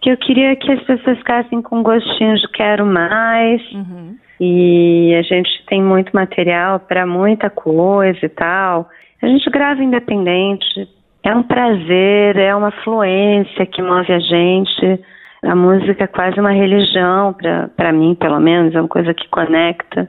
que 0.00 0.10
eu 0.10 0.16
queria 0.16 0.56
que 0.56 0.72
as 0.72 0.82
pessoas 0.84 1.18
ficassem 1.18 1.60
com 1.60 1.82
gostinho 1.82 2.34
de 2.36 2.48
quero 2.48 2.86
mais. 2.86 3.60
Uhum. 3.72 4.16
E 4.40 5.14
a 5.14 5.22
gente 5.22 5.50
tem 5.66 5.82
muito 5.82 6.10
material 6.12 6.80
para 6.80 7.06
muita 7.06 7.50
coisa 7.50 8.18
e 8.22 8.28
tal. 8.28 8.88
A 9.22 9.26
gente 9.26 9.48
grava 9.50 9.82
independente. 9.82 10.88
É 11.22 11.34
um 11.34 11.42
prazer, 11.42 12.36
é 12.36 12.54
uma 12.54 12.70
fluência 12.70 13.66
que 13.66 13.82
move 13.82 14.12
a 14.12 14.18
gente. 14.18 15.00
A 15.42 15.54
música 15.54 16.04
é 16.04 16.06
quase 16.06 16.40
uma 16.40 16.52
religião, 16.52 17.34
para 17.76 17.92
mim, 17.92 18.14
pelo 18.14 18.40
menos, 18.40 18.74
é 18.74 18.80
uma 18.80 18.88
coisa 18.88 19.12
que 19.12 19.28
conecta. 19.28 20.08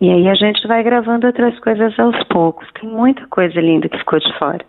E 0.00 0.10
aí 0.10 0.28
a 0.28 0.34
gente 0.34 0.66
vai 0.66 0.82
gravando 0.82 1.26
outras 1.26 1.58
coisas 1.60 1.98
aos 1.98 2.22
poucos. 2.24 2.68
Tem 2.80 2.88
muita 2.88 3.26
coisa 3.28 3.60
linda 3.60 3.88
que 3.88 3.98
ficou 3.98 4.18
de 4.18 4.38
fora. 4.38 4.64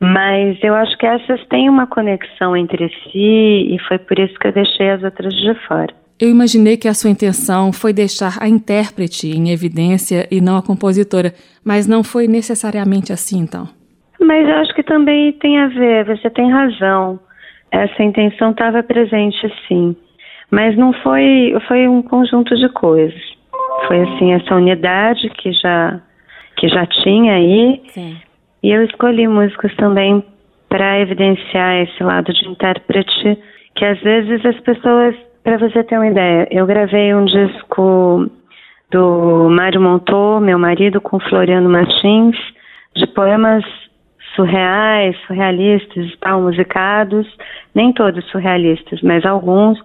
Mas 0.00 0.58
eu 0.62 0.74
acho 0.74 0.96
que 0.96 1.06
essas 1.06 1.44
têm 1.48 1.68
uma 1.68 1.86
conexão 1.86 2.56
entre 2.56 2.88
si 2.88 3.74
e 3.74 3.76
foi 3.86 3.98
por 3.98 4.18
isso 4.18 4.34
que 4.38 4.46
eu 4.46 4.52
deixei 4.52 4.90
as 4.90 5.02
outras 5.02 5.34
de 5.34 5.54
fora. 5.66 5.92
Eu 6.18 6.28
imaginei 6.28 6.76
que 6.76 6.88
a 6.88 6.94
sua 6.94 7.10
intenção 7.10 7.72
foi 7.72 7.92
deixar 7.92 8.42
a 8.42 8.48
intérprete 8.48 9.28
em 9.28 9.50
evidência 9.50 10.26
e 10.30 10.40
não 10.40 10.56
a 10.56 10.62
compositora, 10.62 11.32
mas 11.64 11.86
não 11.86 12.02
foi 12.02 12.26
necessariamente 12.26 13.12
assim, 13.12 13.38
então. 13.40 13.68
Mas 14.20 14.46
eu 14.46 14.54
acho 14.56 14.74
que 14.74 14.82
também 14.82 15.32
tem 15.32 15.58
a 15.58 15.68
ver, 15.68 16.04
você 16.04 16.28
tem 16.28 16.50
razão. 16.50 17.18
Essa 17.70 18.02
intenção 18.02 18.50
estava 18.50 18.82
presente, 18.82 19.50
sim. 19.66 19.96
Mas 20.50 20.76
não 20.76 20.92
foi, 20.92 21.54
foi 21.68 21.88
um 21.88 22.02
conjunto 22.02 22.54
de 22.54 22.68
coisas. 22.70 23.39
Foi 23.86 24.00
assim 24.02 24.32
essa 24.32 24.54
unidade 24.54 25.28
que 25.30 25.52
já 25.52 26.00
que 26.56 26.68
já 26.68 26.84
tinha 26.86 27.34
aí. 27.34 27.82
Sim. 27.88 28.16
E 28.62 28.70
eu 28.70 28.84
escolhi 28.84 29.26
músicos 29.26 29.74
também 29.76 30.22
para 30.68 31.00
evidenciar 31.00 31.76
esse 31.82 32.02
lado 32.02 32.32
de 32.32 32.46
intérprete 32.46 33.38
que 33.74 33.84
às 33.84 33.98
vezes 34.00 34.44
as 34.44 34.60
pessoas, 34.60 35.16
para 35.42 35.56
você 35.56 35.82
ter 35.82 35.96
uma 35.96 36.08
ideia, 36.08 36.46
eu 36.50 36.66
gravei 36.66 37.14
um 37.14 37.24
disco 37.24 38.30
do 38.90 39.48
Mário 39.48 39.80
Montou, 39.80 40.40
meu 40.40 40.58
marido, 40.58 41.00
com 41.00 41.18
Floriano 41.20 41.70
Martins, 41.70 42.36
de 42.94 43.06
poemas 43.06 43.64
surreais, 44.34 45.16
surrealistas, 45.26 46.14
tal, 46.20 46.42
musicados, 46.42 47.26
nem 47.74 47.92
todos 47.92 48.24
surrealistas, 48.30 49.00
mas 49.02 49.24
alguns, 49.24 49.80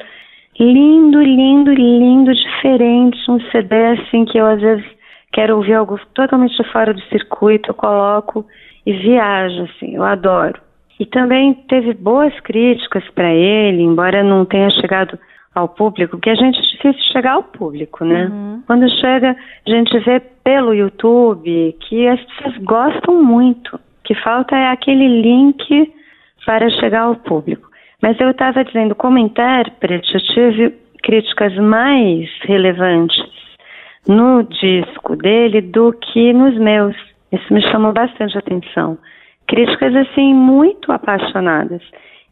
lindo, 0.59 1.21
lindo, 1.21 1.73
lindo, 1.73 2.33
diferente, 2.33 3.19
um 3.29 3.39
CD 3.51 3.75
assim 3.87 4.25
que 4.25 4.37
eu 4.37 4.45
às 4.45 4.61
vezes 4.61 4.85
quero 5.31 5.57
ouvir 5.57 5.73
algo 5.73 5.99
totalmente 6.13 6.63
fora 6.71 6.93
do 6.93 7.01
circuito, 7.03 7.71
eu 7.71 7.73
coloco 7.73 8.45
e 8.85 8.93
viajo, 8.93 9.63
assim, 9.63 9.95
eu 9.95 10.03
adoro. 10.03 10.61
E 10.99 11.05
também 11.05 11.53
teve 11.67 11.93
boas 11.93 12.33
críticas 12.39 13.03
para 13.09 13.33
ele, 13.33 13.81
embora 13.81 14.23
não 14.23 14.45
tenha 14.45 14.69
chegado 14.69 15.19
ao 15.53 15.67
público, 15.67 16.17
porque 16.17 16.29
a 16.29 16.35
gente 16.35 16.57
é 16.57 16.61
difícil 16.61 17.13
chegar 17.13 17.33
ao 17.33 17.43
público, 17.43 18.05
né? 18.05 18.25
Uhum. 18.25 18.63
Quando 18.67 18.89
chega, 18.99 19.35
a 19.65 19.69
gente 19.69 19.97
vê 19.99 20.19
pelo 20.43 20.73
YouTube 20.73 21.75
que 21.81 22.07
as 22.07 22.21
pessoas 22.21 22.57
gostam 22.57 23.23
muito. 23.23 23.75
O 23.75 23.79
que 24.03 24.15
falta 24.15 24.55
é 24.55 24.67
aquele 24.67 25.21
link 25.21 25.93
para 26.45 26.69
chegar 26.69 27.01
ao 27.01 27.15
público. 27.15 27.69
Mas 28.01 28.19
eu 28.19 28.31
estava 28.31 28.63
dizendo, 28.63 28.95
como 28.95 29.17
intérprete, 29.17 30.13
eu 30.13 30.21
tive 30.21 30.75
críticas 31.01 31.55
mais 31.57 32.29
relevantes 32.41 33.23
no 34.07 34.43
disco 34.43 35.15
dele 35.15 35.61
do 35.61 35.93
que 35.93 36.33
nos 36.33 36.57
meus. 36.57 36.95
Isso 37.31 37.53
me 37.53 37.61
chamou 37.71 37.93
bastante 37.93 38.37
atenção. 38.37 38.97
Críticas, 39.47 39.95
assim, 39.95 40.33
muito 40.33 40.91
apaixonadas. 40.91 41.81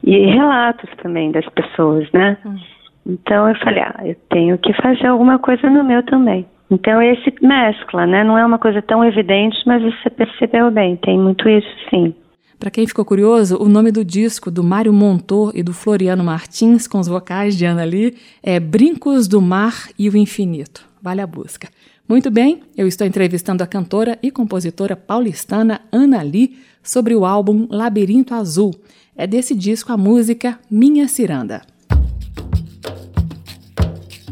E 0.04 0.26
relatos 0.26 0.89
também 1.02 1.32
das 1.32 1.47
pessoas, 1.49 2.12
né? 2.12 2.38
Hum. 2.45 2.58
Então 3.06 3.47
eu 3.49 3.56
falei, 3.56 3.82
ah, 3.82 4.02
eu 4.04 4.15
tenho 4.30 4.58
que 4.58 4.73
fazer 4.73 5.08
alguma 5.08 5.39
coisa 5.39 5.69
no 5.69 5.84
meu 5.84 6.04
também. 6.04 6.45
Então 6.71 7.02
esse 7.02 7.34
mescla, 7.41 8.06
né? 8.06 8.23
Não 8.23 8.38
é 8.38 8.45
uma 8.45 8.58
coisa 8.58 8.82
tão 8.82 9.04
evidente, 9.04 9.58
mas 9.65 9.82
você 9.82 10.10
percebeu 10.10 10.71
bem, 10.71 10.95
tem 10.97 11.17
muito 11.17 11.47
isso 11.47 11.67
sim. 11.89 12.15
Para 12.63 12.71
quem 12.71 12.88
ficou 12.88 13.04
curioso, 13.04 13.58
o 13.58 13.67
nome 13.67 13.91
do 13.91 14.06
disco 14.06 14.49
do 14.49 14.63
Mário 14.63 14.93
Montor 14.93 15.52
e 15.54 15.62
do 15.62 15.73
Floriano 15.73 16.23
Martins, 16.23 16.88
com 16.88 16.97
os 16.97 17.10
vocais 17.10 17.58
de 17.58 17.65
Ana 17.65 17.84
Lee, 17.84 18.15
é 18.41 18.58
Brincos 18.58 19.28
do 19.28 19.41
Mar 19.41 19.89
e 19.99 20.08
o 20.08 20.15
Infinito. 20.15 20.88
Vale 21.02 21.19
a 21.19 21.28
busca. 21.28 21.67
Muito 22.08 22.32
bem, 22.32 22.63
eu 22.78 22.88
estou 22.88 23.06
entrevistando 23.06 23.65
a 23.65 23.67
cantora 23.67 24.17
e 24.23 24.32
compositora 24.32 24.95
paulistana 24.95 25.82
Ana 25.91 26.21
Lee 26.21 26.58
sobre 26.82 27.13
o 27.13 27.26
álbum 27.26 27.67
Labirinto 27.69 28.34
Azul. 28.34 28.73
É 29.13 29.28
desse 29.28 29.54
disco 29.54 29.91
a 29.91 29.97
música 29.97 30.58
Minha 30.71 31.10
Ciranda. 31.10 31.63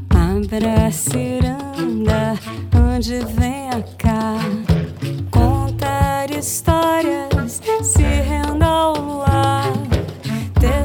Abra 0.10 0.90
ciranda, 0.90 2.40
onde 2.96 3.20
vem 3.36 3.68
a 3.72 3.84
cá 3.98 4.61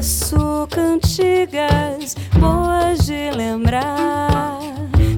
teço 0.07 0.65
cantigas 0.71 2.15
boas 2.39 3.05
de 3.05 3.29
lembrar, 3.31 4.57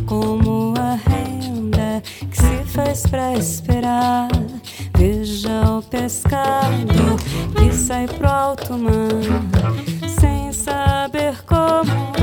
como 0.08 0.74
a 0.80 0.96
renda 1.08 2.02
que 2.02 2.36
se 2.36 2.64
faz 2.66 3.04
pra 3.06 3.34
esperar. 3.34 4.30
Veja 4.98 5.78
o 5.78 5.84
pescado 5.84 7.18
que 7.56 7.72
sai 7.72 8.08
pro 8.08 8.28
alto 8.28 8.80
mar, 8.80 10.10
sem 10.20 10.52
saber 10.52 11.36
como 11.46 12.19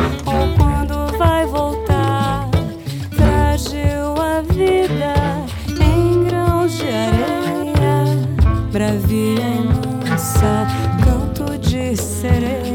de 12.26 12.65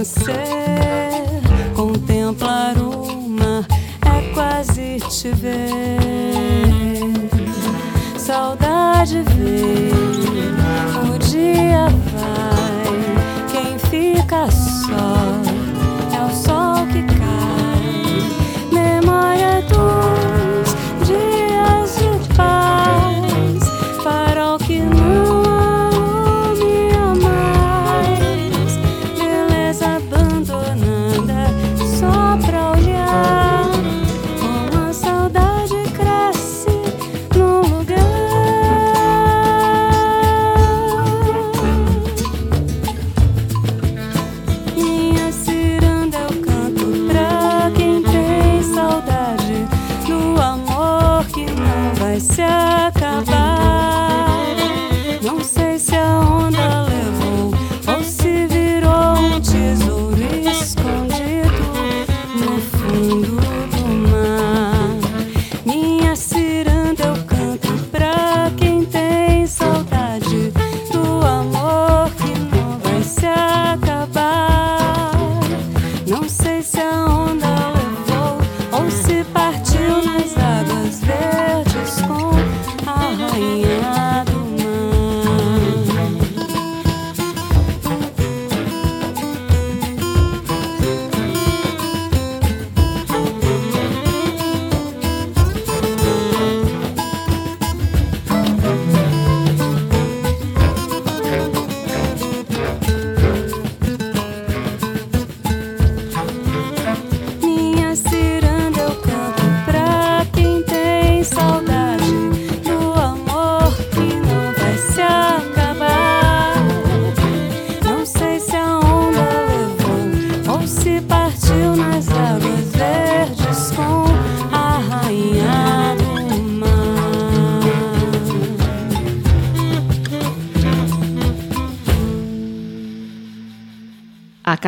águas 0.00 0.99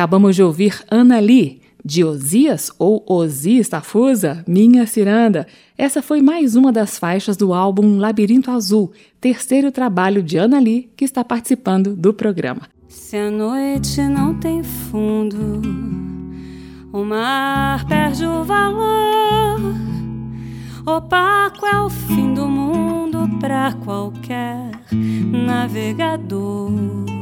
Acabamos 0.03 0.35
de 0.35 0.43
ouvir 0.43 0.83
Ana 0.91 1.17
Lee, 1.17 1.61
de 1.81 2.03
Osias 2.03 2.69
ou 2.77 3.05
Osi 3.07 3.63
Tafusa, 3.63 4.43
Minha 4.45 4.85
Ciranda. 4.85 5.47
Essa 5.77 6.01
foi 6.01 6.21
mais 6.21 6.57
uma 6.57 6.73
das 6.73 6.99
faixas 6.99 7.37
do 7.37 7.53
álbum 7.53 7.97
Labirinto 7.97 8.51
Azul, 8.51 8.91
terceiro 9.21 9.71
trabalho 9.71 10.21
de 10.21 10.35
Ana 10.37 10.59
Lee, 10.59 10.91
que 10.97 11.05
está 11.05 11.23
participando 11.23 11.95
do 11.95 12.13
programa. 12.13 12.63
Se 12.89 13.15
a 13.15 13.31
noite 13.31 14.01
não 14.01 14.37
tem 14.37 14.61
fundo, 14.61 15.61
o 16.91 17.05
mar 17.05 17.87
perde 17.87 18.25
o 18.25 18.43
valor. 18.43 19.61
Opaco 20.85 21.65
é 21.65 21.79
o 21.79 21.89
fim 21.89 22.33
do 22.33 22.45
mundo 22.45 23.39
para 23.39 23.71
qualquer 23.85 24.69
navegador. 25.31 27.12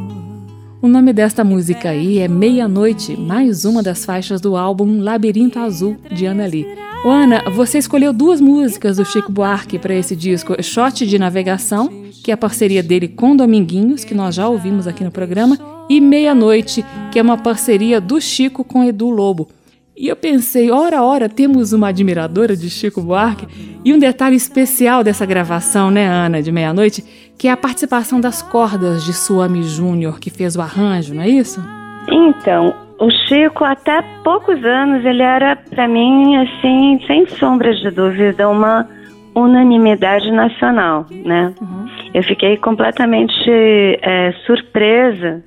O 0.81 0.87
nome 0.87 1.13
desta 1.13 1.43
música 1.43 1.91
aí 1.91 2.17
é 2.17 2.27
Meia-Noite, 2.27 3.15
mais 3.15 3.65
uma 3.65 3.83
das 3.83 4.03
faixas 4.03 4.41
do 4.41 4.57
álbum 4.57 4.99
Labirinto 4.99 5.59
Azul, 5.59 5.95
de 6.11 6.25
Ana 6.25 6.47
Lee. 6.47 6.65
Ô 7.05 7.09
Ana, 7.09 7.43
você 7.51 7.77
escolheu 7.77 8.11
duas 8.11 8.41
músicas 8.41 8.97
do 8.97 9.05
Chico 9.05 9.31
Buarque 9.31 9.77
para 9.77 9.93
esse 9.93 10.15
disco, 10.15 10.55
Shot 10.63 11.05
de 11.05 11.19
Navegação, 11.19 11.87
que 12.23 12.31
é 12.31 12.33
a 12.33 12.37
parceria 12.37 12.81
dele 12.81 13.07
com 13.07 13.35
Dominguinhos, 13.35 14.03
que 14.03 14.15
nós 14.15 14.33
já 14.33 14.49
ouvimos 14.49 14.87
aqui 14.87 15.03
no 15.03 15.11
programa, 15.11 15.55
e 15.87 16.01
Meia-Noite, 16.01 16.83
que 17.11 17.19
é 17.19 17.21
uma 17.21 17.37
parceria 17.37 18.01
do 18.01 18.19
Chico 18.19 18.63
com 18.63 18.83
Edu 18.83 19.11
Lobo. 19.11 19.49
E 19.95 20.07
eu 20.07 20.15
pensei, 20.15 20.71
ora, 20.71 21.03
ora, 21.03 21.29
temos 21.29 21.73
uma 21.73 21.89
admiradora 21.89 22.57
de 22.57 22.71
Chico 22.71 23.01
Buarque. 23.01 23.47
E 23.85 23.93
um 23.93 23.99
detalhe 23.99 24.35
especial 24.35 25.03
dessa 25.03 25.27
gravação, 25.27 25.91
né, 25.91 26.07
Ana, 26.07 26.41
de 26.41 26.51
meia-noite, 26.51 27.03
que 27.41 27.47
é 27.47 27.51
a 27.51 27.57
participação 27.57 28.21
das 28.21 28.43
cordas 28.43 29.03
de 29.03 29.13
Suami 29.13 29.63
Júnior, 29.63 30.19
que 30.19 30.29
fez 30.29 30.55
o 30.55 30.61
arranjo, 30.61 31.15
não 31.15 31.23
é 31.23 31.27
isso? 31.27 31.59
Então, 32.07 32.71
o 32.99 33.09
Chico, 33.09 33.63
até 33.63 33.99
poucos 34.23 34.63
anos, 34.63 35.03
ele 35.03 35.23
era, 35.23 35.55
para 35.55 35.87
mim, 35.87 36.35
assim, 36.35 36.99
sem 37.07 37.25
sombras 37.25 37.79
de 37.79 37.89
dúvida, 37.89 38.47
uma 38.47 38.87
unanimidade 39.33 40.29
nacional, 40.29 41.07
né? 41.25 41.51
Uhum. 41.59 41.87
Eu 42.13 42.21
fiquei 42.21 42.57
completamente 42.57 43.49
é, 43.49 44.33
surpresa 44.45 45.43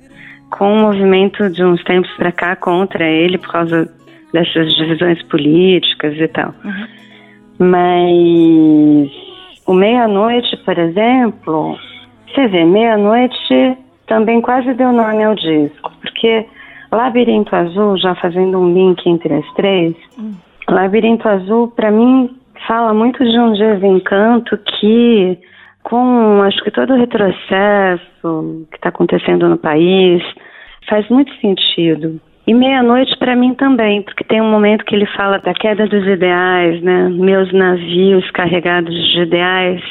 com 0.49 0.73
o 0.73 0.77
movimento 0.77 1.49
de 1.49 1.63
uns 1.63 1.81
tempos 1.85 2.11
para 2.17 2.33
cá 2.33 2.57
contra 2.57 3.05
ele 3.05 3.37
por 3.37 3.53
causa 3.53 3.89
dessas 4.33 4.75
divisões 4.75 5.23
políticas 5.23 6.13
e 6.17 6.27
tal. 6.27 6.53
Uhum. 6.61 6.87
Mas 7.57 8.11
o 9.65 9.73
meia-noite, 9.73 10.55
por 10.57 10.77
exemplo, 10.77 11.77
você 12.27 12.47
vê, 12.47 12.63
meia-noite 12.65 13.77
também 14.07 14.41
quase 14.41 14.73
deu 14.73 14.91
nome 14.91 15.23
ao 15.23 15.35
disco, 15.35 15.91
porque 16.01 16.45
Labirinto 16.91 17.55
Azul, 17.55 17.97
já 17.97 18.15
fazendo 18.15 18.59
um 18.59 18.73
link 18.73 19.07
entre 19.07 19.33
as 19.33 19.53
três, 19.53 19.95
uhum. 20.17 20.33
Labirinto 20.69 21.27
Azul, 21.27 21.69
para 21.69 21.91
mim, 21.91 22.37
fala 22.67 22.93
muito 22.93 23.23
de 23.23 23.39
um 23.39 23.53
desencanto 23.53 24.57
que, 24.57 25.37
com 25.83 26.41
acho 26.43 26.63
que 26.63 26.71
todo 26.71 26.93
o 26.93 26.97
retrocesso 26.97 28.67
que 28.71 28.77
está 28.77 28.89
acontecendo 28.89 29.47
no 29.47 29.57
país, 29.57 30.23
faz 30.87 31.07
muito 31.09 31.33
sentido. 31.39 32.19
E 32.47 32.53
meia-noite 32.53 33.17
para 33.17 33.35
mim 33.35 33.55
também, 33.55 34.03
porque 34.03 34.23
tem 34.23 34.39
um 34.39 34.51
momento 34.51 34.85
que 34.85 34.93
ele 34.93 35.07
fala 35.07 35.39
da 35.39 35.53
queda 35.53 35.87
dos 35.87 36.05
ideais, 36.05 36.79
né? 36.83 37.09
Meus 37.09 37.51
navios 37.51 38.29
carregados 38.31 38.93
de 39.11 39.21
ideais 39.21 39.81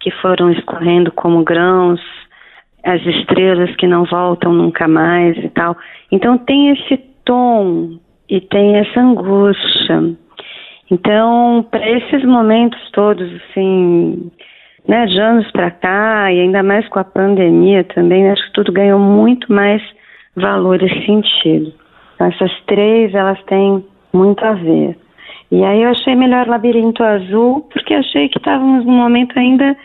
que 0.00 0.10
foram 0.10 0.50
escorrendo 0.52 1.10
como 1.12 1.42
grãos, 1.42 2.00
as 2.84 3.00
estrelas 3.06 3.74
que 3.76 3.86
não 3.86 4.04
voltam 4.04 4.52
nunca 4.52 4.86
mais 4.86 5.34
e 5.38 5.48
tal. 5.48 5.74
Então 6.12 6.36
tem 6.36 6.72
esse 6.72 6.98
tom 7.24 7.98
e 8.28 8.38
tem 8.38 8.76
essa 8.76 9.00
angústia. 9.00 10.14
Então, 10.90 11.66
para 11.70 11.88
esses 11.88 12.22
momentos 12.22 12.78
todos, 12.92 13.26
assim, 13.36 14.30
né, 14.86 15.06
de 15.06 15.18
anos 15.18 15.50
para 15.52 15.70
cá, 15.70 16.30
e 16.30 16.40
ainda 16.40 16.62
mais 16.62 16.86
com 16.88 16.98
a 16.98 17.04
pandemia 17.04 17.82
também, 17.84 18.28
acho 18.28 18.44
que 18.44 18.52
tudo 18.52 18.70
ganhou 18.72 18.98
muito 18.98 19.50
mais 19.50 19.82
valor 20.36 20.82
e 20.82 21.06
sentido. 21.06 21.72
Então, 22.24 22.28
essas 22.28 22.60
três, 22.66 23.14
elas 23.14 23.42
têm 23.44 23.84
muito 24.12 24.42
a 24.44 24.52
ver. 24.52 24.96
E 25.50 25.62
aí 25.62 25.82
eu 25.82 25.90
achei 25.90 26.14
melhor 26.14 26.46
Labirinto 26.46 27.02
Azul, 27.02 27.68
porque 27.72 27.94
achei 27.94 28.28
que 28.28 28.38
estávamos 28.38 28.84
num 28.84 28.96
momento 28.96 29.38
ainda 29.38 29.76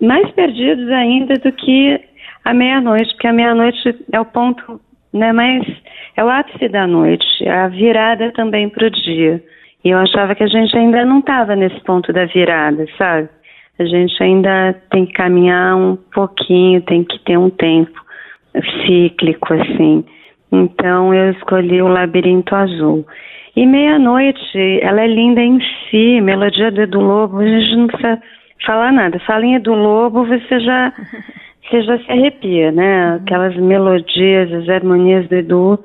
mais 0.00 0.30
perdidos 0.32 0.88
ainda 0.90 1.34
do 1.34 1.50
que 1.52 2.00
a 2.44 2.54
meia-noite, 2.54 3.12
porque 3.12 3.26
a 3.26 3.32
meia-noite 3.32 3.96
é 4.12 4.20
o 4.20 4.24
ponto, 4.24 4.80
né, 5.12 5.32
mais 5.32 5.66
é 6.16 6.24
o 6.24 6.28
ápice 6.28 6.68
da 6.68 6.86
noite, 6.86 7.26
é 7.42 7.50
a 7.50 7.68
virada 7.68 8.30
também 8.32 8.68
para 8.68 8.86
o 8.86 8.90
dia. 8.90 9.42
E 9.84 9.90
eu 9.90 9.98
achava 9.98 10.34
que 10.34 10.44
a 10.44 10.48
gente 10.48 10.76
ainda 10.76 11.04
não 11.04 11.20
estava 11.20 11.56
nesse 11.56 11.80
ponto 11.80 12.12
da 12.12 12.26
virada, 12.26 12.86
sabe? 12.98 13.28
A 13.78 13.84
gente 13.84 14.22
ainda 14.22 14.74
tem 14.90 15.06
que 15.06 15.12
caminhar 15.14 15.74
um 15.74 15.96
pouquinho, 15.96 16.82
tem 16.82 17.02
que 17.02 17.18
ter 17.20 17.38
um 17.38 17.48
tempo 17.48 17.98
cíclico, 18.84 19.54
assim. 19.54 20.04
Então 20.52 21.14
eu 21.14 21.30
escolhi 21.32 21.80
o 21.80 21.88
Labirinto 21.88 22.54
Azul. 22.54 23.06
E 23.56 23.66
Meia-Noite, 23.66 24.80
ela 24.82 25.02
é 25.02 25.06
linda 25.06 25.40
em 25.40 25.58
si, 25.60 26.20
melodia 26.20 26.70
do 26.70 26.82
Edu 26.82 27.00
Lobo, 27.00 27.38
a 27.38 27.46
gente 27.46 27.76
não 27.76 27.86
precisa 27.88 28.22
falar 28.64 28.92
nada. 28.92 29.18
Fala 29.20 29.44
em 29.44 29.56
Edu 29.56 29.74
Lobo, 29.74 30.24
você 30.24 30.60
já, 30.60 30.92
você 31.68 31.82
já 31.82 31.98
se 31.98 32.10
arrepia, 32.10 32.70
né? 32.70 33.14
Aquelas 33.16 33.56
melodias, 33.56 34.52
as 34.52 34.68
harmonias 34.68 35.28
do 35.28 35.34
Edu 35.34 35.78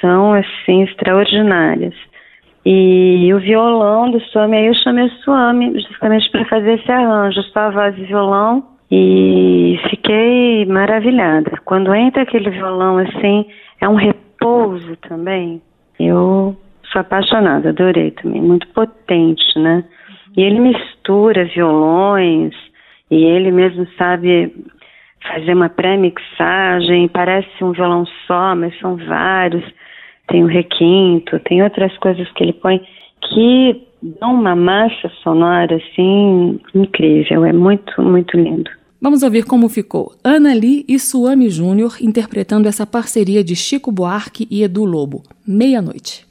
são, 0.00 0.32
assim, 0.32 0.82
extraordinárias. 0.82 1.94
E 2.64 3.32
o 3.32 3.38
violão 3.38 4.10
do 4.10 4.20
Suami, 4.20 4.56
aí 4.56 4.66
eu 4.66 4.74
chamei 4.74 5.04
o 5.04 5.10
Suami 5.22 5.78
justamente 5.80 6.30
para 6.30 6.44
fazer 6.44 6.74
esse 6.74 6.92
arranjo, 6.92 7.42
só 7.44 7.60
a 7.60 7.70
voz 7.70 7.96
e 7.98 8.04
violão, 8.04 8.62
e 8.90 9.78
maravilhada. 10.66 11.52
Quando 11.64 11.94
entra 11.94 12.22
aquele 12.22 12.50
violão 12.50 12.98
assim, 12.98 13.46
é 13.80 13.88
um 13.88 13.94
repouso 13.94 14.96
também. 14.96 15.60
Eu 15.98 16.56
sou 16.90 17.00
apaixonada, 17.00 17.70
adorei 17.70 18.10
também, 18.12 18.40
muito 18.40 18.66
potente, 18.68 19.58
né? 19.58 19.84
E 20.36 20.42
ele 20.42 20.60
mistura 20.60 21.44
violões 21.44 22.54
e 23.10 23.24
ele 23.24 23.50
mesmo 23.50 23.86
sabe 23.98 24.54
fazer 25.26 25.54
uma 25.54 25.68
pré-mixagem, 25.68 27.08
parece 27.08 27.62
um 27.62 27.72
violão 27.72 28.06
só, 28.26 28.54
mas 28.54 28.78
são 28.78 28.96
vários. 28.96 29.64
Tem 30.28 30.44
o 30.44 30.46
requinto, 30.46 31.38
tem 31.40 31.62
outras 31.62 31.96
coisas 31.98 32.30
que 32.32 32.44
ele 32.44 32.52
põe 32.52 32.80
que 33.22 33.86
dão 34.20 34.34
uma 34.34 34.56
massa 34.56 35.08
sonora 35.22 35.76
assim 35.76 36.58
incrível, 36.74 37.44
é 37.44 37.52
muito, 37.52 38.00
muito 38.00 38.36
lindo. 38.36 38.70
Vamos 39.02 39.22
ouvir 39.22 39.46
como 39.46 39.70
ficou 39.70 40.14
Ana 40.22 40.52
Lee 40.52 40.84
e 40.86 40.98
Suami 40.98 41.48
Júnior 41.48 41.96
interpretando 42.02 42.68
essa 42.68 42.86
parceria 42.86 43.42
de 43.42 43.56
Chico 43.56 43.90
Buarque 43.90 44.46
e 44.50 44.62
Edu 44.62 44.84
Lobo, 44.84 45.22
Meia-Noite. 45.46 46.26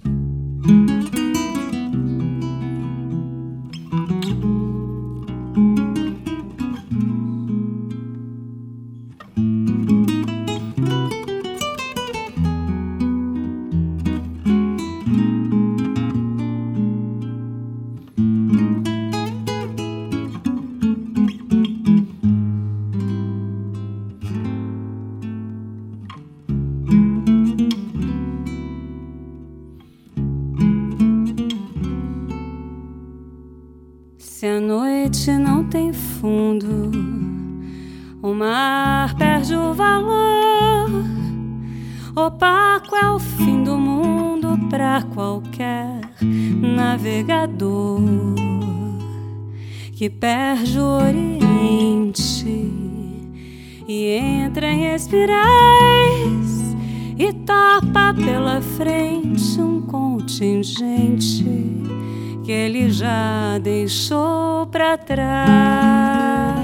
Trás. 65.06 66.60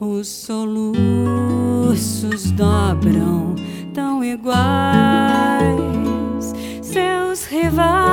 Os 0.00 0.28
soluços 0.28 0.90
dobram 2.52 3.54
tão 3.94 4.24
iguais, 4.24 5.64
seus 6.82 7.46
rivais 7.46 8.03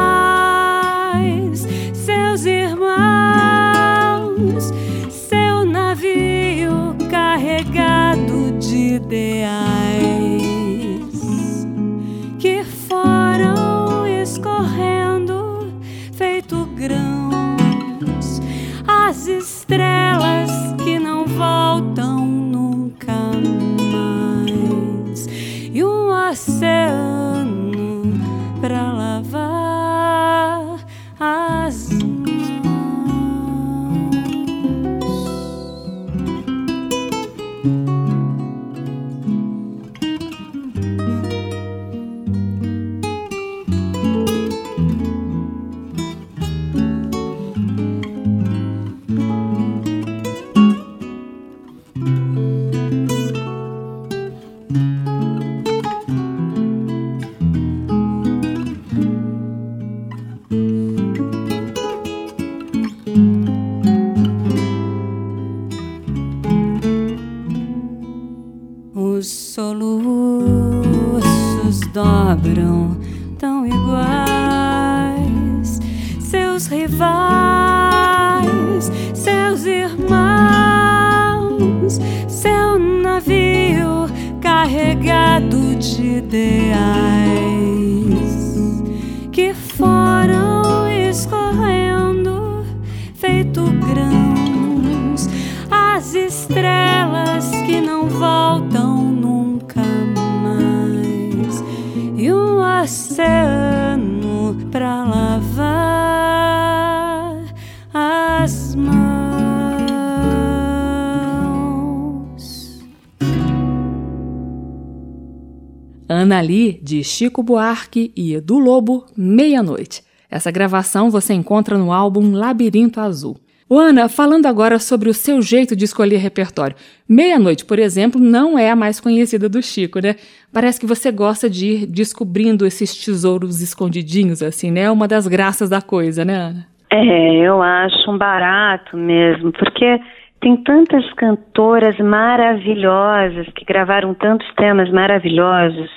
Ana 116.10 116.41
Lee, 116.41 116.80
de 116.82 117.04
Chico 117.04 117.44
Buarque 117.44 118.12
e 118.15 118.34
Edu 118.34 118.58
Lobo, 118.58 119.06
Meia-Noite. 119.15 120.04
Essa 120.28 120.50
gravação 120.50 121.12
você 121.12 121.36
encontra 121.36 121.78
no 121.78 121.94
álbum 121.94 122.32
Labirinto 122.32 123.00
Azul. 123.00 123.38
Ana, 123.77 124.10
falando 124.10 124.45
agora 124.45 124.79
sobre 124.79 125.10
o 125.10 125.13
seu 125.13 125.41
jeito 125.41 125.75
de 125.75 125.86
escolher 125.86 126.17
repertório. 126.17 126.75
Meia-Noite, 127.07 127.65
por 127.65 127.79
exemplo, 127.79 128.19
não 128.19 128.57
é 128.57 128.69
a 128.69 128.75
mais 128.75 128.99
conhecida 128.99 129.47
do 129.47 129.62
Chico, 129.62 129.99
né? 129.99 130.15
Parece 130.53 130.79
que 130.79 130.86
você 130.86 131.12
gosta 131.12 131.49
de 131.49 131.65
ir 131.67 131.86
descobrindo 131.86 132.65
esses 132.65 132.93
tesouros 133.05 133.62
escondidinhos, 133.62 134.41
assim, 134.43 134.71
né? 134.71 134.81
É 134.81 134.91
uma 134.91 135.07
das 135.07 135.27
graças 135.27 135.69
da 135.69 135.81
coisa, 135.81 136.25
né, 136.25 136.36
Ana? 136.36 136.67
É, 136.91 137.36
eu 137.38 137.62
acho 137.62 138.12
um 138.12 138.17
barato 138.17 138.97
mesmo, 138.97 139.51
porque 139.53 139.99
tem 140.41 140.57
tantas 140.57 141.10
cantoras 141.13 141.97
maravilhosas 141.99 143.47
que 143.55 143.63
gravaram 143.63 144.13
tantos 144.13 144.47
temas 144.55 144.91
maravilhosos 144.91 145.89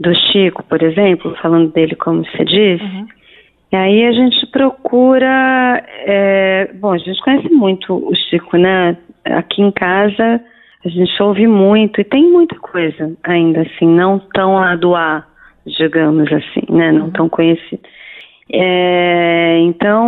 do 0.00 0.14
Chico, 0.14 0.62
por 0.62 0.82
exemplo, 0.82 1.36
falando 1.42 1.70
dele 1.72 1.94
como 1.96 2.24
você 2.24 2.44
disse. 2.44 2.82
Uhum. 2.82 3.06
E 3.72 3.76
aí 3.76 4.04
a 4.04 4.12
gente 4.12 4.46
procura. 4.48 5.82
É, 6.06 6.70
bom, 6.74 6.92
a 6.92 6.98
gente 6.98 7.20
conhece 7.22 7.48
muito 7.48 7.94
o 7.94 8.14
Chico, 8.14 8.56
né? 8.56 8.96
Aqui 9.24 9.62
em 9.62 9.70
casa 9.70 10.40
a 10.84 10.88
gente 10.88 11.22
ouve 11.22 11.46
muito 11.46 12.00
e 12.00 12.04
tem 12.04 12.28
muita 12.28 12.56
coisa 12.56 13.16
ainda 13.22 13.62
assim, 13.62 13.86
não 13.86 14.18
tão 14.18 14.58
a 14.58 14.74
doar, 14.74 15.28
digamos 15.64 16.30
assim, 16.32 16.66
né? 16.70 16.90
Não 16.90 17.10
tão 17.10 17.28
conhecido. 17.28 17.82
É, 18.52 19.60
então 19.60 20.06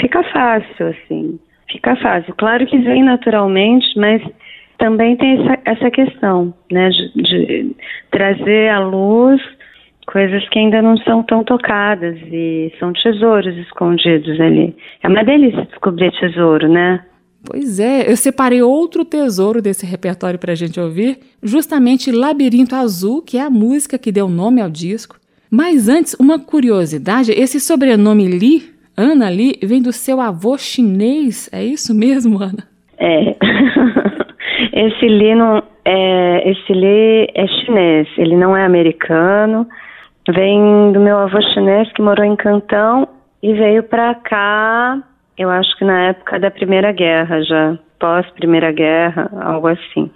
fica 0.00 0.22
fácil, 0.24 0.88
assim. 0.88 1.40
Fica 1.70 1.96
fácil. 1.96 2.34
Claro 2.36 2.66
que 2.66 2.78
vem 2.78 3.02
naturalmente, 3.02 3.98
mas 3.98 4.22
também 4.78 5.16
tem 5.16 5.40
essa, 5.40 5.58
essa 5.64 5.90
questão, 5.90 6.52
né, 6.70 6.90
de, 6.90 7.22
de, 7.22 7.76
trazer 8.10 8.68
à 8.68 8.80
luz 8.80 9.40
coisas 10.04 10.46
que 10.48 10.58
ainda 10.58 10.80
não 10.82 10.96
são 10.98 11.22
tão 11.22 11.42
tocadas 11.42 12.16
e 12.30 12.72
são 12.78 12.92
tesouros 12.92 13.56
escondidos 13.56 14.40
ali. 14.40 14.74
É 15.02 15.08
uma 15.08 15.24
delícia 15.24 15.64
descobrir 15.64 16.12
tesouro, 16.12 16.68
né? 16.68 17.04
Pois 17.46 17.78
é, 17.78 18.10
eu 18.10 18.16
separei 18.16 18.62
outro 18.62 19.04
tesouro 19.04 19.60
desse 19.60 19.84
repertório 19.84 20.38
para 20.38 20.52
a 20.52 20.54
gente 20.54 20.80
ouvir, 20.80 21.18
justamente 21.42 22.10
Labirinto 22.10 22.74
Azul, 22.74 23.20
que 23.22 23.36
é 23.36 23.42
a 23.42 23.50
música 23.50 23.98
que 23.98 24.10
deu 24.10 24.28
nome 24.28 24.62
ao 24.62 24.70
disco. 24.70 25.16
Mas 25.50 25.88
antes, 25.88 26.14
uma 26.14 26.38
curiosidade: 26.38 27.32
esse 27.32 27.60
sobrenome 27.60 28.26
Lee, 28.26 28.62
Ana 28.96 29.28
Lee, 29.28 29.58
vem 29.62 29.82
do 29.82 29.92
seu 29.92 30.20
avô 30.20 30.56
chinês, 30.56 31.50
é 31.52 31.62
isso 31.62 31.94
mesmo, 31.94 32.42
Ana? 32.42 32.66
É. 32.98 33.36
Esse 34.72 35.06
Lee, 35.06 35.34
não, 35.34 35.62
é, 35.84 36.50
esse 36.50 36.72
Lee 36.72 37.28
é 37.34 37.46
chinês, 37.46 38.08
ele 38.18 38.36
não 38.36 38.56
é 38.56 38.64
americano. 38.64 39.66
Vem 40.32 40.92
do 40.92 41.00
meu 41.00 41.18
avô 41.18 41.40
chinês 41.52 41.90
que 41.92 42.02
morou 42.02 42.24
em 42.24 42.36
Cantão 42.36 43.08
e 43.42 43.52
veio 43.52 43.82
para 43.82 44.14
cá, 44.14 45.02
eu 45.36 45.50
acho 45.50 45.76
que 45.76 45.84
na 45.84 46.08
época 46.08 46.38
da 46.38 46.50
Primeira 46.50 46.92
Guerra 46.92 47.42
já, 47.42 47.78
pós 47.98 48.28
Primeira 48.30 48.72
Guerra, 48.72 49.30
algo 49.42 49.68
assim. 49.68 50.10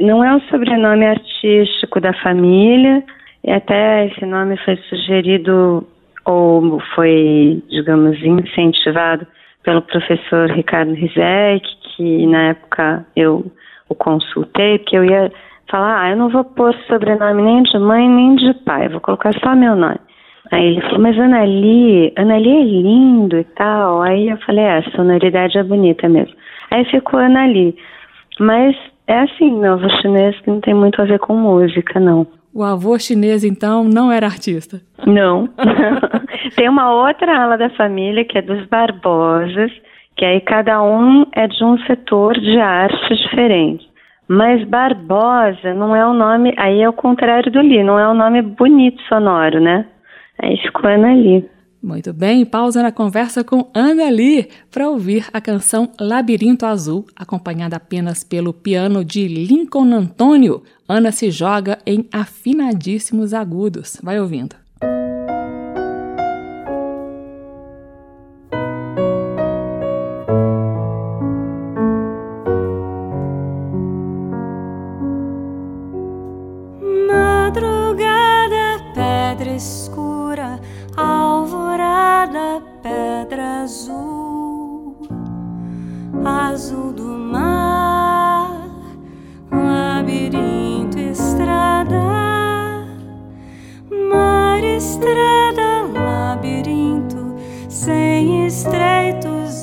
Não 0.00 0.22
é 0.22 0.34
um 0.34 0.40
sobrenome 0.42 1.06
artístico 1.06 2.00
da 2.00 2.12
família, 2.14 3.02
e 3.42 3.50
até 3.50 4.06
esse 4.06 4.24
nome 4.26 4.56
foi 4.58 4.76
sugerido 4.88 5.86
ou 6.24 6.80
foi, 6.94 7.62
digamos, 7.70 8.22
incentivado 8.22 9.26
pelo 9.64 9.82
professor 9.82 10.50
Ricardo 10.50 10.92
Rizek, 10.92 11.66
que 11.96 12.26
na 12.26 12.50
época 12.50 13.06
eu 13.16 13.50
o 13.88 13.94
consultei, 13.94 14.78
porque 14.78 14.96
eu 14.96 15.04
ia 15.04 15.32
falar, 15.70 16.02
ah, 16.02 16.10
eu 16.10 16.16
não 16.16 16.28
vou 16.28 16.44
pôr 16.44 16.74
sobrenome 16.86 17.42
nem 17.42 17.62
de 17.62 17.78
mãe 17.78 18.08
nem 18.08 18.36
de 18.36 18.52
pai, 18.64 18.88
vou 18.88 19.00
colocar 19.00 19.32
só 19.40 19.54
meu 19.54 19.76
nome. 19.76 19.98
Aí 20.50 20.66
ele 20.66 20.80
falou, 20.82 21.00
mas 21.00 21.18
Anali, 21.18 22.12
Anali 22.16 22.50
é 22.50 22.64
lindo 22.64 23.38
e 23.38 23.44
tal. 23.44 24.02
Aí 24.02 24.28
eu 24.28 24.36
falei, 24.38 24.64
é, 24.64 24.78
a 24.78 24.90
sonoridade 24.90 25.56
é 25.56 25.62
bonita 25.62 26.08
mesmo. 26.08 26.34
Aí 26.70 26.84
ficou 26.86 27.20
Anali. 27.20 27.76
Mas 28.40 28.76
é 29.06 29.20
assim, 29.20 29.52
meu 29.52 29.74
avô 29.74 29.88
chinês 30.00 30.38
que 30.40 30.50
não 30.50 30.60
tem 30.60 30.74
muito 30.74 31.00
a 31.00 31.04
ver 31.04 31.20
com 31.20 31.34
música, 31.34 32.00
não. 32.00 32.26
O 32.52 32.64
avô 32.64 32.98
chinês, 32.98 33.44
então, 33.44 33.84
não 33.84 34.10
era 34.10 34.26
artista? 34.26 34.80
Não. 35.06 35.48
tem 36.56 36.68
uma 36.68 36.92
outra 36.92 37.42
ala 37.42 37.56
da 37.56 37.70
família, 37.70 38.24
que 38.24 38.38
é 38.38 38.42
dos 38.42 38.66
Barbosas, 38.66 39.70
que 40.16 40.24
aí 40.24 40.40
cada 40.40 40.82
um 40.82 41.24
é 41.32 41.46
de 41.46 41.62
um 41.62 41.78
setor 41.86 42.34
de 42.34 42.58
arte 42.58 43.14
diferente. 43.14 43.89
Mas 44.32 44.62
Barbosa 44.62 45.74
não 45.74 45.96
é 45.96 46.06
o 46.06 46.10
um 46.10 46.14
nome, 46.14 46.54
aí 46.56 46.80
é 46.80 46.88
o 46.88 46.92
contrário 46.92 47.50
do 47.50 47.60
Li, 47.60 47.82
não 47.82 47.98
é 47.98 48.08
um 48.08 48.14
nome 48.14 48.40
bonito, 48.40 49.02
sonoro, 49.08 49.58
né? 49.58 49.84
Aí 50.40 50.56
ficou 50.58 50.88
Ana 50.88 51.12
Li. 51.12 51.50
Muito 51.82 52.12
bem, 52.12 52.46
pausa 52.46 52.80
na 52.80 52.92
conversa 52.92 53.42
com 53.42 53.68
Ana 53.74 54.08
Lee 54.08 54.48
para 54.70 54.88
ouvir 54.88 55.26
a 55.32 55.40
canção 55.40 55.90
Labirinto 56.00 56.64
Azul, 56.64 57.06
acompanhada 57.16 57.74
apenas 57.74 58.22
pelo 58.22 58.52
piano 58.52 59.04
de 59.04 59.26
Lincoln 59.26 59.92
Antônio. 59.92 60.62
Ana 60.88 61.10
se 61.10 61.28
joga 61.28 61.78
em 61.84 62.08
afinadíssimos 62.12 63.34
agudos. 63.34 64.00
Vai 64.00 64.20
ouvindo. 64.20 64.59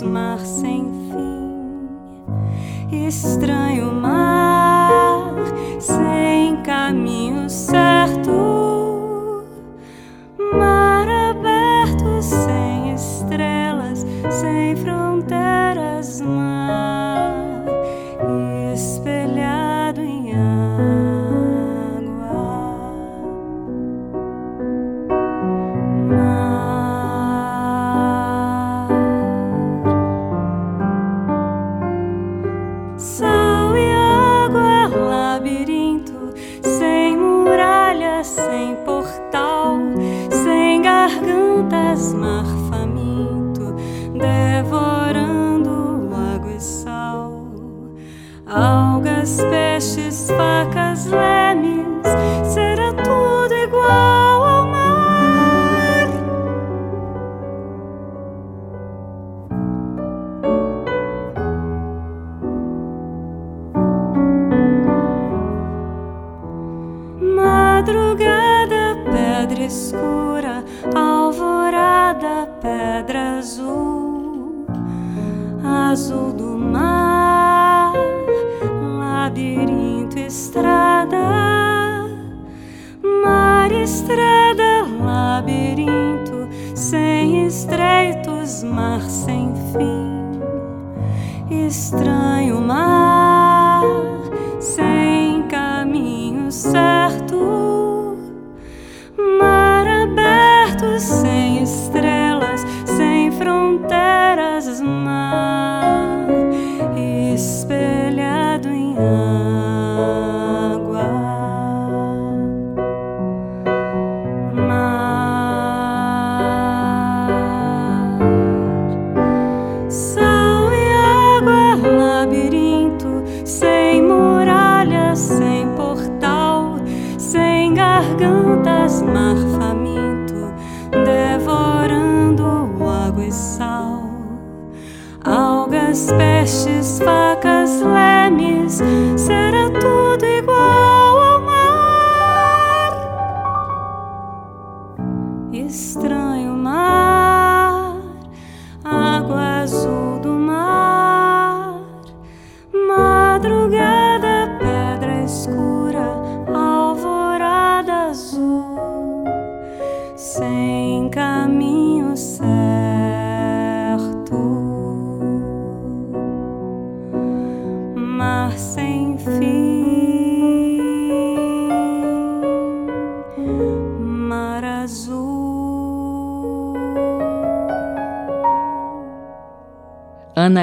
mar 0.02 0.40
sem 0.40 0.86
fim, 1.10 3.08
estranho 3.08 3.92
mar. 3.94 4.37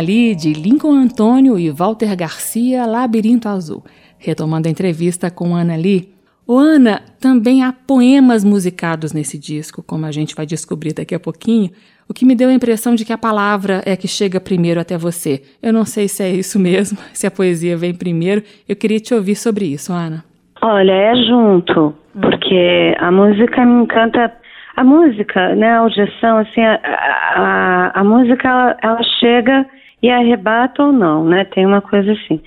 Ana 0.05 0.13
Lide, 0.13 0.53
Lincoln 0.53 0.93
Antônio 0.93 1.59
e 1.59 1.71
Walter 1.71 2.15
Garcia, 2.15 2.85
Labirinto 2.85 3.49
Azul. 3.49 3.83
Retomando 4.19 4.69
a 4.69 4.71
entrevista 4.71 5.31
com 5.31 5.55
Ana 5.55 5.77
Lee, 5.77 6.13
O 6.47 6.59
Ana, 6.59 7.01
também 7.19 7.65
há 7.65 7.73
poemas 7.73 8.45
musicados 8.45 9.15
nesse 9.15 9.39
disco, 9.39 9.83
como 9.83 10.05
a 10.05 10.13
gente 10.13 10.35
vai 10.35 10.45
descobrir 10.45 10.93
daqui 10.93 11.15
a 11.15 11.19
pouquinho, 11.19 11.71
o 12.07 12.13
que 12.13 12.27
me 12.27 12.35
deu 12.35 12.51
a 12.51 12.53
impressão 12.53 12.95
de 12.95 13.03
que 13.03 13.15
a 13.15 13.19
palavra 13.19 13.81
é 13.87 13.97
que 13.97 14.07
chega 14.07 14.39
primeiro 14.39 14.79
até 14.79 14.99
você. 14.99 15.41
Eu 15.63 15.73
não 15.73 15.87
sei 15.87 16.07
se 16.07 16.23
é 16.23 16.29
isso 16.29 16.59
mesmo, 16.59 16.99
se 17.15 17.27
a 17.27 17.31
poesia 17.31 17.75
vem 17.75 17.95
primeiro. 17.95 18.43
Eu 18.69 18.77
queria 18.77 19.01
te 19.01 19.15
ouvir 19.15 19.37
sobre 19.37 19.65
isso, 19.65 19.91
Ana. 19.91 20.23
Olha, 20.61 20.93
é 20.93 21.17
junto, 21.17 21.95
porque 22.13 22.95
a 22.99 23.11
música 23.11 23.65
me 23.65 23.85
encanta. 23.85 24.31
A 24.77 24.85
música, 24.85 25.55
né, 25.55 25.71
a 25.71 25.79
audição, 25.79 26.39
assim, 26.39 26.61
a, 26.61 26.81
a, 26.83 28.01
a 28.01 28.05
música, 28.05 28.49
ela, 28.49 28.77
ela 28.83 29.03
chega 29.21 29.65
e 30.05 30.11
arrebata 30.11 30.83
ou 30.83 30.93
não, 30.93 31.25
né? 31.25 31.47
Tem 31.47 31.65
uma 31.65 31.81
coisa 31.81 32.13
assim. 32.13 32.39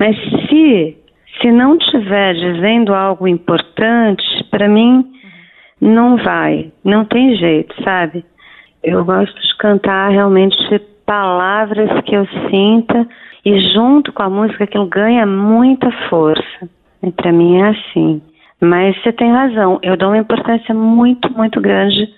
Mas 0.00 0.16
se 0.48 0.96
se 1.40 1.52
não 1.52 1.78
tiver 1.78 2.34
dizendo 2.34 2.92
algo 2.92 3.28
importante, 3.28 4.24
para 4.50 4.68
mim 4.68 5.04
não 5.80 6.16
vai, 6.16 6.72
não 6.84 7.04
tem 7.04 7.36
jeito, 7.36 7.72
sabe? 7.84 8.24
Eu 8.82 9.04
gosto 9.04 9.40
de 9.40 9.56
cantar 9.58 10.10
realmente 10.10 10.56
palavras 11.06 11.88
que 12.04 12.16
eu 12.16 12.26
sinta 12.50 13.06
e 13.44 13.60
junto 13.72 14.12
com 14.12 14.22
a 14.24 14.30
música 14.30 14.64
aquilo 14.64 14.86
ganha 14.86 15.24
muita 15.24 15.90
força. 16.08 16.68
E 17.00 17.12
para 17.12 17.30
mim 17.30 17.60
é 17.60 17.68
assim. 17.68 18.22
Mas 18.60 19.00
você 19.02 19.12
tem 19.12 19.30
razão, 19.30 19.78
eu 19.82 19.96
dou 19.96 20.08
uma 20.08 20.18
importância 20.18 20.74
muito, 20.74 21.32
muito 21.32 21.60
grande, 21.60 22.12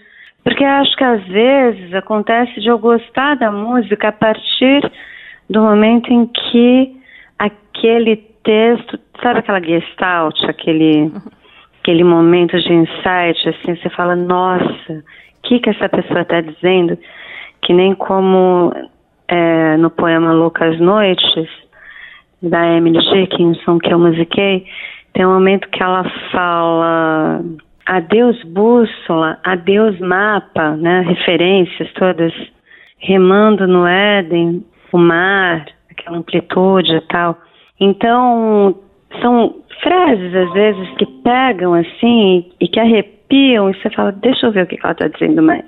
porque 0.46 0.62
acho 0.64 0.96
que 0.96 1.02
às 1.02 1.26
vezes 1.26 1.92
acontece 1.92 2.60
de 2.60 2.68
eu 2.68 2.78
gostar 2.78 3.34
da 3.34 3.50
música 3.50 4.10
a 4.10 4.12
partir 4.12 4.80
do 5.50 5.60
momento 5.60 6.08
em 6.12 6.24
que 6.24 6.94
aquele 7.36 8.14
texto, 8.44 8.96
sabe 9.20 9.40
aquela 9.40 9.60
gestalt, 9.60 10.40
aquele, 10.44 11.10
aquele 11.80 12.04
momento 12.04 12.56
de 12.60 12.72
insight, 12.72 13.48
assim, 13.48 13.74
você 13.74 13.90
fala, 13.90 14.14
nossa, 14.14 14.92
o 14.92 15.02
que, 15.42 15.58
que 15.58 15.70
essa 15.70 15.88
pessoa 15.88 16.20
está 16.20 16.40
dizendo? 16.40 16.96
Que 17.60 17.72
nem 17.72 17.92
como 17.96 18.72
é, 19.26 19.76
no 19.78 19.90
poema 19.90 20.32
Loucas 20.32 20.78
Noites, 20.78 21.48
da 22.40 22.64
Emily 22.68 23.00
Dickinson, 23.00 23.80
que 23.80 23.92
eu 23.92 23.98
musiquei, 23.98 24.64
tem 25.12 25.26
um 25.26 25.32
momento 25.34 25.68
que 25.70 25.82
ela 25.82 26.04
fala 26.30 27.42
adeus 27.86 28.42
bússola, 28.42 29.38
adeus 29.44 29.98
mapa, 30.00 30.76
né, 30.76 31.00
referências 31.02 31.90
todas, 31.94 32.32
remando 32.98 33.66
no 33.66 33.86
Éden, 33.86 34.64
o 34.92 34.98
mar, 34.98 35.66
aquela 35.90 36.18
amplitude 36.18 36.96
e 36.96 37.00
tal. 37.02 37.38
Então, 37.80 38.76
são 39.20 39.56
frases, 39.82 40.34
às 40.34 40.52
vezes, 40.52 40.90
que 40.96 41.06
pegam 41.22 41.74
assim 41.74 42.50
e 42.60 42.68
que 42.68 42.80
arrepiam, 42.80 43.70
e 43.70 43.74
você 43.74 43.90
fala, 43.90 44.12
deixa 44.12 44.46
eu 44.46 44.52
ver 44.52 44.64
o 44.64 44.66
que 44.66 44.78
ela 44.82 44.92
está 44.92 45.08
dizendo 45.08 45.42
mais. 45.42 45.64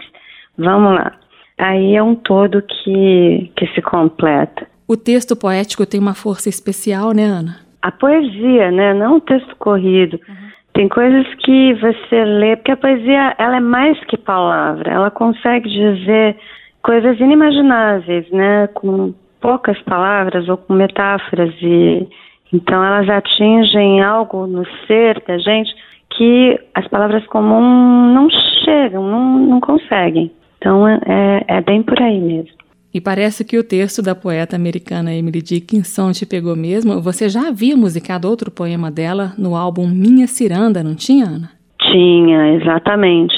Vamos 0.57 0.95
lá. 0.95 1.13
Aí 1.59 1.95
é 1.97 2.03
um 2.03 2.15
todo 2.15 2.63
que, 2.63 3.51
que 3.57 3.67
se 3.75 3.83
completa. 3.83 4.67
O 4.87 4.97
texto 4.97 5.37
poético 5.37 5.85
tem 5.85 6.01
uma 6.01 6.15
força 6.15 6.49
especial, 6.49 7.13
né, 7.13 7.25
Ana? 7.25 7.57
A 7.83 7.93
poesia, 7.93 8.71
né? 8.71 8.95
Não 8.95 9.17
o 9.17 9.21
texto 9.21 9.55
corrido. 9.57 10.19
Uhum. 10.29 10.48
Tem 10.79 10.87
coisas 10.89 11.27
que 11.45 11.75
você 11.75 12.25
lê, 12.25 12.55
porque 12.55 12.71
a 12.71 12.77
poesia 12.77 13.35
ela 13.37 13.57
é 13.57 13.61
mais 13.61 13.99
que 14.05 14.17
palavra, 14.17 14.93
ela 14.93 15.11
consegue 15.11 15.69
dizer 15.69 16.37
coisas 16.81 17.19
inimagináveis, 17.19 18.31
né? 18.31 18.69
Com 18.69 19.13
poucas 19.41 19.77
palavras 19.83 20.49
ou 20.49 20.57
com 20.57 20.75
metáforas 20.75 21.53
e 21.61 22.07
então 22.53 22.85
elas 22.85 23.11
atingem 23.11 24.05
algo 24.05 24.47
no 24.47 24.65
ser 24.87 25.21
da 25.27 25.37
gente 25.39 25.75
que 26.11 26.57
as 26.73 26.87
palavras 26.87 27.27
comuns 27.27 28.15
não 28.15 28.31
chegam, 28.65 29.03
não, 29.03 29.37
não 29.37 29.61
conseguem. 29.61 30.31
Então 30.59 30.87
é, 30.87 31.43
é 31.49 31.61
bem 31.61 31.83
por 31.83 32.01
aí 32.01 32.21
mesmo. 32.21 32.57
E 32.99 33.01
parece 33.01 33.45
que 33.45 33.57
o 33.57 33.63
texto 33.63 34.03
da 34.03 34.13
poeta 34.13 34.57
americana 34.57 35.15
Emily 35.15 35.41
Dickinson 35.41 36.11
te 36.11 36.27
pegou 36.27 36.57
mesmo. 36.57 37.01
Você 37.01 37.29
já 37.29 37.47
havia 37.47 37.77
musicado 37.77 38.29
outro 38.29 38.51
poema 38.51 38.91
dela 38.91 39.35
no 39.39 39.55
álbum 39.55 39.87
Minha 39.87 40.27
Ciranda, 40.27 40.83
não 40.83 40.97
tinha, 40.97 41.27
Ana? 41.27 41.49
Tinha, 41.81 42.55
exatamente. 42.57 43.37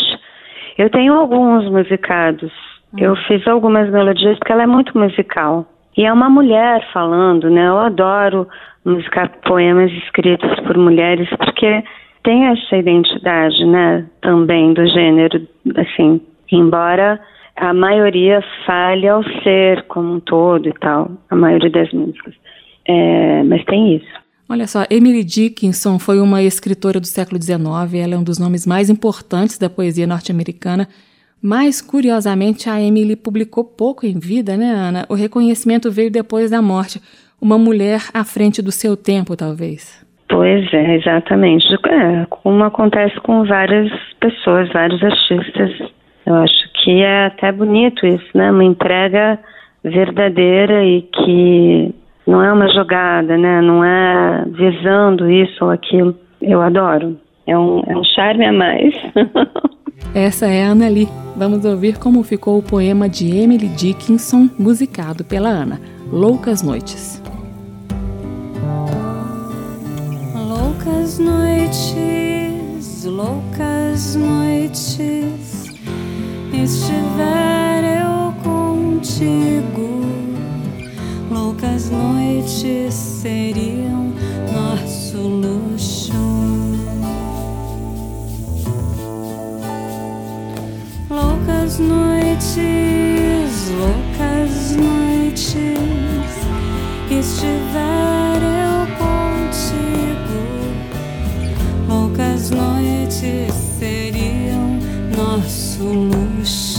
Eu 0.78 0.88
tenho 0.88 1.12
alguns 1.12 1.70
musicados. 1.70 2.50
Hum. 2.94 3.00
Eu 3.00 3.14
fiz 3.28 3.46
algumas 3.46 3.90
melodias 3.90 4.38
porque 4.38 4.50
ela 4.50 4.62
é 4.62 4.66
muito 4.66 4.98
musical. 4.98 5.66
E 5.94 6.06
é 6.06 6.10
uma 6.10 6.30
mulher 6.30 6.82
falando, 6.90 7.50
né? 7.50 7.68
Eu 7.68 7.80
adoro 7.80 8.48
musicar 8.82 9.30
poemas 9.46 9.92
escritos 9.92 10.58
por 10.60 10.78
mulheres 10.78 11.28
porque 11.36 11.84
tem 12.24 12.46
essa 12.46 12.78
identidade, 12.78 13.62
né? 13.66 14.06
Também 14.22 14.72
do 14.72 14.86
gênero, 14.86 15.46
assim, 15.76 16.18
embora 16.50 17.20
a 17.60 17.74
maioria 17.74 18.42
fale 18.66 19.06
ao 19.06 19.22
ser 19.42 19.82
como 19.88 20.14
um 20.14 20.20
todo 20.20 20.68
e 20.68 20.72
tal, 20.74 21.10
a 21.28 21.36
maioria 21.36 21.70
das 21.70 21.92
músicas. 21.92 22.34
É, 22.86 23.42
mas 23.44 23.64
tem 23.64 23.96
isso. 23.96 24.20
Olha 24.48 24.66
só, 24.66 24.84
Emily 24.90 25.22
Dickinson 25.22 25.98
foi 25.98 26.18
uma 26.20 26.42
escritora 26.42 26.98
do 26.98 27.06
século 27.06 27.40
XIX, 27.40 27.60
ela 27.94 28.14
é 28.14 28.18
um 28.18 28.24
dos 28.24 28.38
nomes 28.38 28.66
mais 28.66 28.90
importantes 28.90 29.58
da 29.58 29.70
poesia 29.70 30.06
norte-americana 30.06 30.88
mas, 31.42 31.80
curiosamente, 31.80 32.68
a 32.68 32.80
Emily 32.80 33.16
publicou 33.16 33.64
pouco 33.64 34.04
em 34.04 34.18
vida, 34.18 34.58
né, 34.58 34.70
Ana? 34.70 35.06
O 35.08 35.14
reconhecimento 35.14 35.90
veio 35.90 36.10
depois 36.10 36.50
da 36.50 36.60
morte. 36.60 37.00
Uma 37.40 37.56
mulher 37.56 38.00
à 38.12 38.22
frente 38.24 38.60
do 38.60 38.70
seu 38.70 38.94
tempo, 38.94 39.34
talvez. 39.34 40.04
Pois 40.28 40.72
é, 40.74 40.96
exatamente. 40.96 41.66
É, 41.72 42.26
como 42.28 42.62
acontece 42.62 43.18
com 43.20 43.44
várias 43.44 43.90
pessoas, 44.20 44.70
vários 44.70 45.02
artistas. 45.02 45.90
Eu 46.30 46.36
acho 46.36 46.72
que 46.74 47.02
é 47.02 47.26
até 47.26 47.50
bonito 47.50 48.06
isso, 48.06 48.28
né? 48.36 48.52
Uma 48.52 48.62
entrega 48.62 49.36
verdadeira 49.82 50.84
e 50.84 51.02
que 51.02 51.92
não 52.24 52.40
é 52.40 52.52
uma 52.52 52.68
jogada, 52.68 53.36
né? 53.36 53.60
Não 53.60 53.84
é 53.84 54.44
visando 54.46 55.28
isso 55.28 55.64
ou 55.64 55.72
aquilo. 55.72 56.14
Eu 56.40 56.62
adoro. 56.62 57.18
É 57.48 57.58
um, 57.58 57.82
é 57.84 57.96
um 57.96 58.04
charme 58.04 58.46
a 58.46 58.52
mais. 58.52 58.94
Essa 60.14 60.46
é 60.46 60.62
a 60.62 60.68
Ana 60.68 60.88
Lee. 60.88 61.08
Vamos 61.36 61.64
ouvir 61.64 61.98
como 61.98 62.22
ficou 62.22 62.58
o 62.58 62.62
poema 62.62 63.08
de 63.08 63.36
Emily 63.36 63.66
Dickinson, 63.66 64.48
musicado 64.56 65.24
pela 65.24 65.48
Ana, 65.48 65.80
Loucas 66.12 66.62
Noites. 66.62 67.20
Loucas 70.36 71.18
noites, 71.18 73.04
loucas 73.04 74.14
noites, 74.14 75.59
estiver 76.52 78.00
eu 78.02 78.32
contigo. 78.42 80.00
Loucas 81.30 81.90
noites 81.90 82.94
seriam 82.94 84.12
nosso 84.52 85.18
luxo. 85.18 86.12
Loucas 91.08 91.78
noites, 91.78 92.56
loucas 93.78 94.76
noites, 94.76 95.54
estiver 97.10 98.40
eu 98.42 98.86
contigo. 98.98 100.40
Loucas 101.88 102.50
noites 102.50 103.54
seriam 103.78 103.99
nosso 105.50 106.69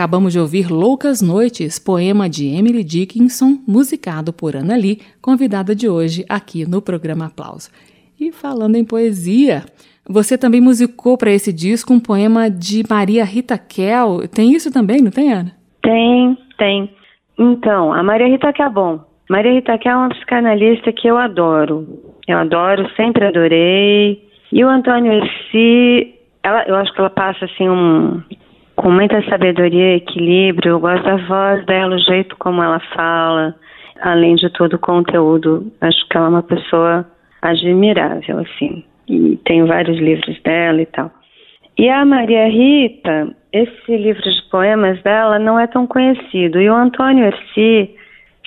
Acabamos 0.00 0.32
de 0.32 0.38
ouvir 0.40 0.70
Loucas 0.70 1.20
Noites, 1.20 1.78
poema 1.78 2.26
de 2.26 2.46
Emily 2.46 2.82
Dickinson, 2.82 3.58
musicado 3.68 4.32
por 4.32 4.56
Ana 4.56 4.74
Lee, 4.74 4.98
convidada 5.20 5.74
de 5.74 5.90
hoje 5.90 6.24
aqui 6.26 6.64
no 6.66 6.80
programa 6.80 7.26
Aplauso. 7.26 7.68
E 8.18 8.32
falando 8.32 8.76
em 8.76 8.84
poesia, 8.84 9.62
você 10.08 10.38
também 10.38 10.58
musicou 10.58 11.18
para 11.18 11.30
esse 11.30 11.52
disco 11.52 11.92
um 11.92 12.00
poema 12.00 12.48
de 12.48 12.82
Maria 12.88 13.22
Rita 13.26 13.58
Kel. 13.58 14.26
Tem 14.34 14.54
isso 14.54 14.72
também, 14.72 15.02
não 15.02 15.10
tem, 15.10 15.34
Ana? 15.34 15.52
Tem, 15.82 16.38
tem. 16.56 16.90
Então, 17.38 17.92
a 17.92 18.02
Maria 18.02 18.26
Rita 18.26 18.70
bom, 18.70 19.04
Maria 19.28 19.52
Rita 19.52 19.76
Kel 19.76 19.92
é 19.92 19.96
uma 19.96 20.08
psicanalista 20.08 20.90
que 20.94 21.08
eu 21.08 21.18
adoro. 21.18 21.86
Eu 22.26 22.38
adoro, 22.38 22.88
sempre 22.96 23.26
adorei. 23.26 24.26
E 24.50 24.64
o 24.64 24.68
Antônio 24.70 25.12
Erci, 25.12 26.14
ela, 26.42 26.64
eu 26.66 26.76
acho 26.76 26.90
que 26.94 27.00
ela 27.00 27.10
passa 27.10 27.44
assim 27.44 27.68
um, 27.68 28.22
com 28.76 28.90
muita 28.90 29.22
sabedoria 29.28 29.94
e 29.94 29.96
equilíbrio. 29.96 30.72
Eu 30.72 30.80
gosto 30.80 31.04
da 31.04 31.16
voz 31.16 31.64
dela, 31.66 31.94
o 31.94 31.98
jeito 31.98 32.36
como 32.38 32.62
ela 32.62 32.80
fala, 32.94 33.54
além 34.00 34.34
de 34.36 34.48
todo 34.50 34.74
o 34.74 34.78
conteúdo. 34.78 35.70
Acho 35.80 36.08
que 36.08 36.16
ela 36.16 36.26
é 36.26 36.30
uma 36.30 36.42
pessoa 36.42 37.06
admirável, 37.42 38.38
assim. 38.38 38.84
E 39.08 39.38
tenho 39.44 39.66
vários 39.66 39.98
livros 39.98 40.40
dela 40.42 40.80
e 40.80 40.86
tal. 40.86 41.10
E 41.78 41.88
a 41.88 42.04
Maria 42.04 42.46
Rita, 42.48 43.34
esse 43.52 43.96
livro 43.96 44.22
de 44.22 44.42
poemas 44.50 45.02
dela 45.02 45.38
não 45.38 45.58
é 45.58 45.66
tão 45.66 45.86
conhecido. 45.86 46.60
E 46.60 46.68
o 46.68 46.74
Antônio 46.74 47.24
Erci 47.24 47.94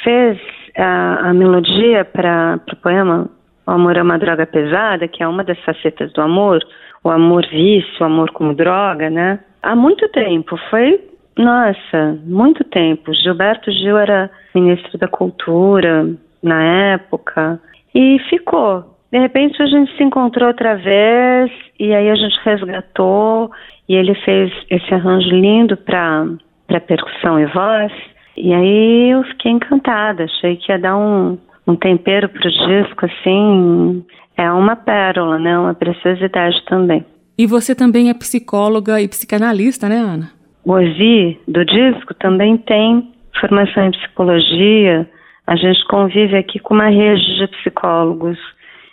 fez 0.03 0.39
a, 0.77 1.29
a 1.29 1.33
melodia 1.33 2.05
para 2.05 2.59
o 2.71 2.75
poema 2.77 3.29
O 3.65 3.71
Amor 3.71 3.97
é 3.97 4.01
uma 4.01 4.19
Droga 4.19 4.45
Pesada, 4.45 5.07
que 5.07 5.23
é 5.23 5.27
uma 5.27 5.43
das 5.43 5.59
facetas 5.61 6.11
do 6.13 6.21
amor, 6.21 6.59
o 7.03 7.09
amor 7.09 7.45
vício, 7.47 8.01
o 8.01 8.03
amor 8.03 8.31
como 8.31 8.53
droga, 8.53 9.09
né? 9.09 9.39
Há 9.63 9.77
muito 9.77 10.09
tempo, 10.09 10.57
foi, 10.69 10.99
nossa, 11.37 12.19
muito 12.25 12.65
tempo. 12.65 13.13
Gilberto 13.13 13.71
Gil 13.71 13.97
era 13.97 14.29
ministro 14.53 14.97
da 14.97 15.07
Cultura 15.07 16.05
na 16.43 16.61
época 16.91 17.61
e 17.95 18.19
ficou. 18.29 18.83
De 19.09 19.17
repente 19.17 19.61
a 19.61 19.65
gente 19.67 19.95
se 19.95 20.03
encontrou 20.03 20.49
outra 20.49 20.75
vez 20.75 21.49
e 21.79 21.93
aí 21.93 22.09
a 22.09 22.15
gente 22.15 22.37
resgatou 22.43 23.49
e 23.87 23.95
ele 23.95 24.13
fez 24.15 24.51
esse 24.69 24.93
arranjo 24.93 25.29
lindo 25.29 25.77
para 25.77 26.27
para 26.67 26.81
percussão 26.81 27.39
e 27.39 27.45
voz. 27.45 27.91
E 28.35 28.53
aí 28.53 29.11
eu 29.11 29.23
fiquei 29.23 29.51
encantada, 29.51 30.25
achei 30.25 30.57
que 30.57 30.71
ia 30.71 30.79
dar 30.79 30.97
um, 30.97 31.37
um 31.65 31.75
tempero 31.75 32.27
pro 32.27 32.49
disco 32.49 33.05
assim, 33.05 34.03
é 34.35 34.51
uma 34.51 34.75
pérola, 34.75 35.39
né? 35.39 35.57
Uma 35.57 35.73
preciosidade 35.73 36.61
também. 36.65 37.05
E 37.37 37.47
você 37.47 37.73
também 37.73 38.09
é 38.09 38.13
psicóloga 38.13 39.01
e 39.01 39.07
psicanalista, 39.07 39.89
né, 39.89 39.97
Ana? 39.97 40.29
O 40.63 40.71
Ozi 40.73 41.39
do 41.47 41.65
disco 41.65 42.13
também 42.13 42.57
tem 42.57 43.11
formação 43.39 43.85
em 43.85 43.91
psicologia. 43.91 45.09
A 45.45 45.55
gente 45.55 45.85
convive 45.87 46.37
aqui 46.37 46.59
com 46.59 46.73
uma 46.73 46.89
rede 46.89 47.37
de 47.37 47.47
psicólogos 47.47 48.37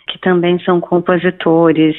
que 0.07 0.19
também 0.19 0.59
são 0.59 0.81
compositores. 0.81 1.95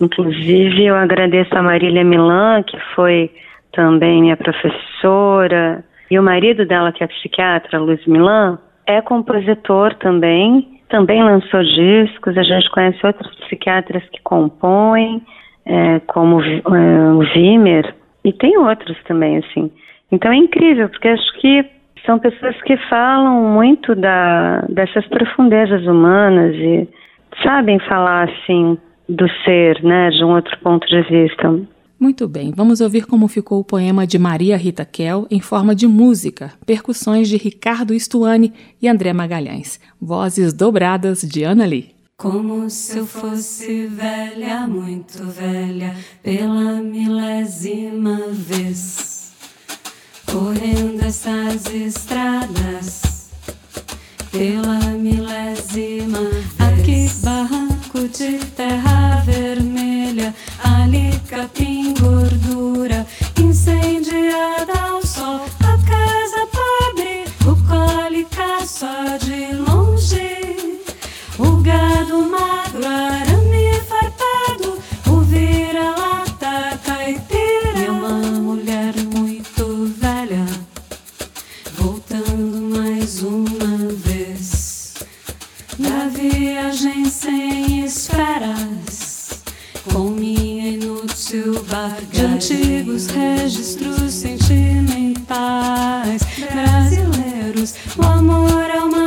Inclusive, 0.00 0.86
eu 0.86 0.96
agradeço 0.96 1.54
a 1.54 1.62
Marília 1.62 2.04
Milan, 2.04 2.62
que 2.62 2.78
foi 2.94 3.30
também 3.72 4.22
minha 4.22 4.36
professora, 4.36 5.84
e 6.10 6.18
o 6.18 6.22
marido 6.22 6.66
dela, 6.66 6.90
que 6.90 7.04
é 7.04 7.06
psiquiatra, 7.06 7.78
Luiz 7.78 8.04
Milan, 8.06 8.58
é 8.84 9.00
compositor 9.00 9.94
também, 9.94 10.80
também 10.88 11.22
lançou 11.22 11.62
discos. 11.62 12.36
A 12.36 12.42
gente 12.42 12.68
conhece 12.70 13.06
outros 13.06 13.32
psiquiatras 13.36 14.02
que 14.10 14.20
compõem 14.22 15.22
é, 15.64 16.00
como 16.00 16.40
é, 16.40 17.12
o 17.12 17.20
Vimer, 17.34 17.94
e 18.24 18.32
tem 18.32 18.56
outros 18.58 18.96
também, 19.04 19.38
assim. 19.38 19.70
Então 20.12 20.32
é 20.32 20.36
incrível, 20.36 20.88
porque 20.88 21.08
acho 21.08 21.40
que 21.40 21.64
são 22.04 22.18
pessoas 22.18 22.60
que 22.62 22.76
falam 22.88 23.54
muito 23.54 23.94
da, 23.94 24.62
dessas 24.68 25.06
profundezas 25.06 25.86
humanas 25.86 26.54
e 26.54 26.88
sabem 27.42 27.78
falar, 27.80 28.28
assim, 28.28 28.76
do 29.08 29.28
ser, 29.44 29.82
né, 29.82 30.10
de 30.10 30.24
um 30.24 30.34
outro 30.34 30.56
ponto 30.58 30.86
de 30.86 31.02
vista. 31.02 31.60
Muito 31.98 32.26
bem, 32.26 32.50
vamos 32.56 32.80
ouvir 32.80 33.04
como 33.04 33.28
ficou 33.28 33.60
o 33.60 33.64
poema 33.64 34.06
de 34.06 34.18
Maria 34.18 34.56
Rita 34.56 34.86
Kel 34.86 35.26
em 35.30 35.40
forma 35.40 35.74
de 35.74 35.86
música, 35.86 36.50
percussões 36.64 37.28
de 37.28 37.36
Ricardo 37.36 37.92
Stuani 37.92 38.54
e 38.80 38.88
André 38.88 39.12
Magalhães, 39.12 39.78
vozes 40.00 40.54
dobradas 40.54 41.20
de 41.20 41.44
Ana 41.44 41.66
Lee. 41.66 41.99
Como 42.20 42.68
se 42.68 42.98
eu 42.98 43.06
fosse 43.06 43.86
velha, 43.86 44.66
muito 44.66 45.24
velha, 45.24 45.96
pela 46.22 46.74
milésima 46.82 48.20
vez, 48.28 49.30
correndo 50.30 51.02
essas 51.02 51.64
estradas, 51.72 53.30
pela 54.30 54.80
milésima 54.98 56.18
vez. 56.18 56.44
Aqui 56.58 57.24
barranco 57.24 58.06
de 58.06 58.36
terra 58.54 59.22
vermelha, 59.24 60.34
ali 60.62 61.18
capim 61.26 61.94
gordura, 61.94 63.06
incendiada 63.42 64.78
ao 64.78 65.00
sol, 65.06 65.40
a 65.60 65.78
casa 65.88 66.46
pobre, 66.52 67.24
o 67.46 67.56
cólica 67.66 68.66
só 68.66 69.16
de 69.16 69.54
longe. 69.54 69.69
Uma 83.64 83.92
vez. 83.92 84.94
Da 85.78 86.08
viagem 86.08 87.04
sem 87.06 87.84
esferas, 87.84 89.42
com 89.92 90.10
minha 90.10 90.70
inútil 90.70 91.62
bagagem. 91.64 92.08
De 92.10 92.20
antigos 92.20 93.06
registros 93.06 94.12
sentimentais 94.12 96.20
brasileiros, 96.52 97.74
o 97.96 98.02
amor 98.02 98.68
é 98.70 98.82
uma 98.82 98.99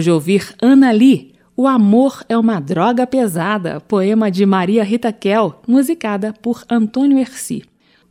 Acabamos 0.00 0.04
de 0.04 0.10
ouvir 0.10 0.54
Ana 0.62 0.90
Lee, 0.90 1.34
O 1.54 1.66
Amor 1.66 2.24
é 2.28 2.36
uma 2.36 2.58
Droga 2.58 3.06
Pesada, 3.06 3.80
poema 3.80 4.30
de 4.30 4.46
Maria 4.46 4.82
Rita 4.82 5.12
Kel, 5.12 5.60
musicada 5.68 6.32
por 6.32 6.64
Antônio 6.70 7.18
Erci. 7.18 7.62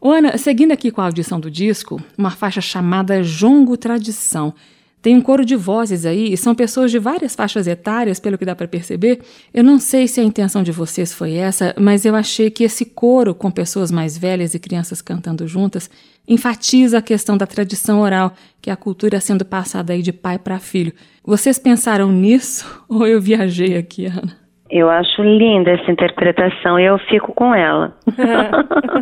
Ana, 0.02 0.38
seguindo 0.38 0.72
aqui 0.72 0.92
com 0.92 1.02
a 1.02 1.06
audição 1.06 1.40
do 1.40 1.50
disco, 1.50 2.00
uma 2.18 2.30
faixa 2.30 2.62
chamada 2.62 3.24
Jongo 3.24 3.76
Tradição. 3.76 4.54
Tem 5.02 5.16
um 5.16 5.22
coro 5.22 5.46
de 5.46 5.56
vozes 5.56 6.06
aí 6.06 6.34
e 6.34 6.38
são 6.38 6.54
pessoas 6.54 6.92
de 6.92 7.00
várias 7.00 7.36
faixas 7.36 7.68
etárias, 7.68 8.20
pelo 8.20 8.38
que 8.38 8.46
dá 8.46 8.56
para 8.56 8.68
perceber. 8.68 9.22
Eu 9.54 9.64
não 9.64 9.80
sei 9.80 10.08
se 10.08 10.20
a 10.20 10.24
intenção 10.24 10.62
de 10.62 10.72
vocês 10.72 11.14
foi 11.14 11.36
essa, 11.36 11.74
mas 11.80 12.06
eu 12.06 12.16
achei 12.16 12.50
que 12.50 12.64
esse 12.64 12.84
coro 12.84 13.34
com 13.34 13.50
pessoas 13.50 13.92
mais 13.92 14.18
velhas 14.18 14.54
e 14.54 14.60
crianças 14.60 15.02
cantando 15.02 15.48
juntas 15.48 15.90
enfatiza 16.28 17.00
a 17.00 17.02
questão 17.02 17.36
da 17.36 17.48
tradição 17.48 18.02
oral, 18.02 18.34
que 18.62 18.70
é 18.70 18.74
a 18.74 18.78
cultura 18.78 19.20
sendo 19.20 19.44
passada 19.44 19.94
aí 19.94 20.02
de 20.02 20.14
pai 20.14 20.38
para 20.38 20.60
filho. 20.60 20.94
Vocês 21.24 21.58
pensaram 21.58 22.12
nisso 22.12 22.66
ou 22.88 23.08
eu 23.08 23.20
viajei 23.20 23.78
aqui, 23.78 24.06
Ana? 24.06 24.39
Eu 24.70 24.90
acho 24.90 25.24
linda 25.24 25.72
essa 25.72 25.92
interpretação 25.92 26.80
e 26.80 26.86
eu 26.86 26.98
fico 27.00 27.34
com 27.34 27.56
ela. 27.56 27.94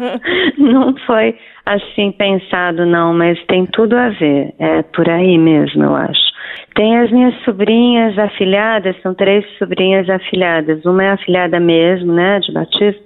não 0.57 0.95
foi 1.05 1.35
assim 1.65 2.11
pensado, 2.11 2.85
não, 2.85 3.13
mas 3.13 3.41
tem 3.45 3.65
tudo 3.65 3.97
a 3.97 4.09
ver. 4.09 4.53
É 4.57 4.81
por 4.83 5.09
aí 5.09 5.37
mesmo, 5.37 5.83
eu 5.83 5.95
acho. 5.95 6.27
Tem 6.73 6.97
as 6.99 7.11
minhas 7.11 7.35
sobrinhas 7.43 8.17
afilhadas, 8.17 8.95
são 9.01 9.13
três 9.13 9.45
sobrinhas 9.57 10.09
afilhadas. 10.09 10.85
Uma 10.85 11.03
é 11.03 11.11
afilhada 11.11 11.59
mesmo, 11.59 12.13
né, 12.13 12.39
de 12.39 12.53
batismo, 12.53 13.01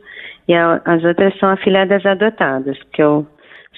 e 0.47 0.53
a, 0.53 0.81
as 0.85 1.03
outras 1.03 1.37
são 1.39 1.49
afilhadas 1.49 2.05
adotadas, 2.05 2.77
porque 2.79 3.01
eu 3.01 3.25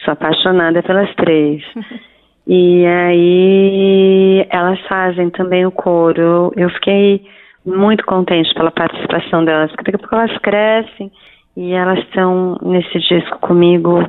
sou 0.04 0.12
apaixonada 0.14 0.82
pelas 0.84 1.14
três. 1.16 1.64
E 2.46 2.86
aí 2.86 4.46
elas 4.50 4.78
fazem 4.88 5.30
também 5.30 5.66
o 5.66 5.72
coro. 5.72 6.52
Eu 6.58 6.70
fiquei 6.72 7.26
muito 7.66 8.05
contente 8.05 8.53
pela 8.53 8.72
participação 8.72 9.43
delas, 9.45 9.72
porque 9.72 9.91
elas 10.11 10.38
crescem 10.39 11.11
e 11.55 11.72
elas 11.72 11.99
estão 11.99 12.57
nesse 12.61 12.99
disco 12.99 13.39
comigo, 13.39 14.03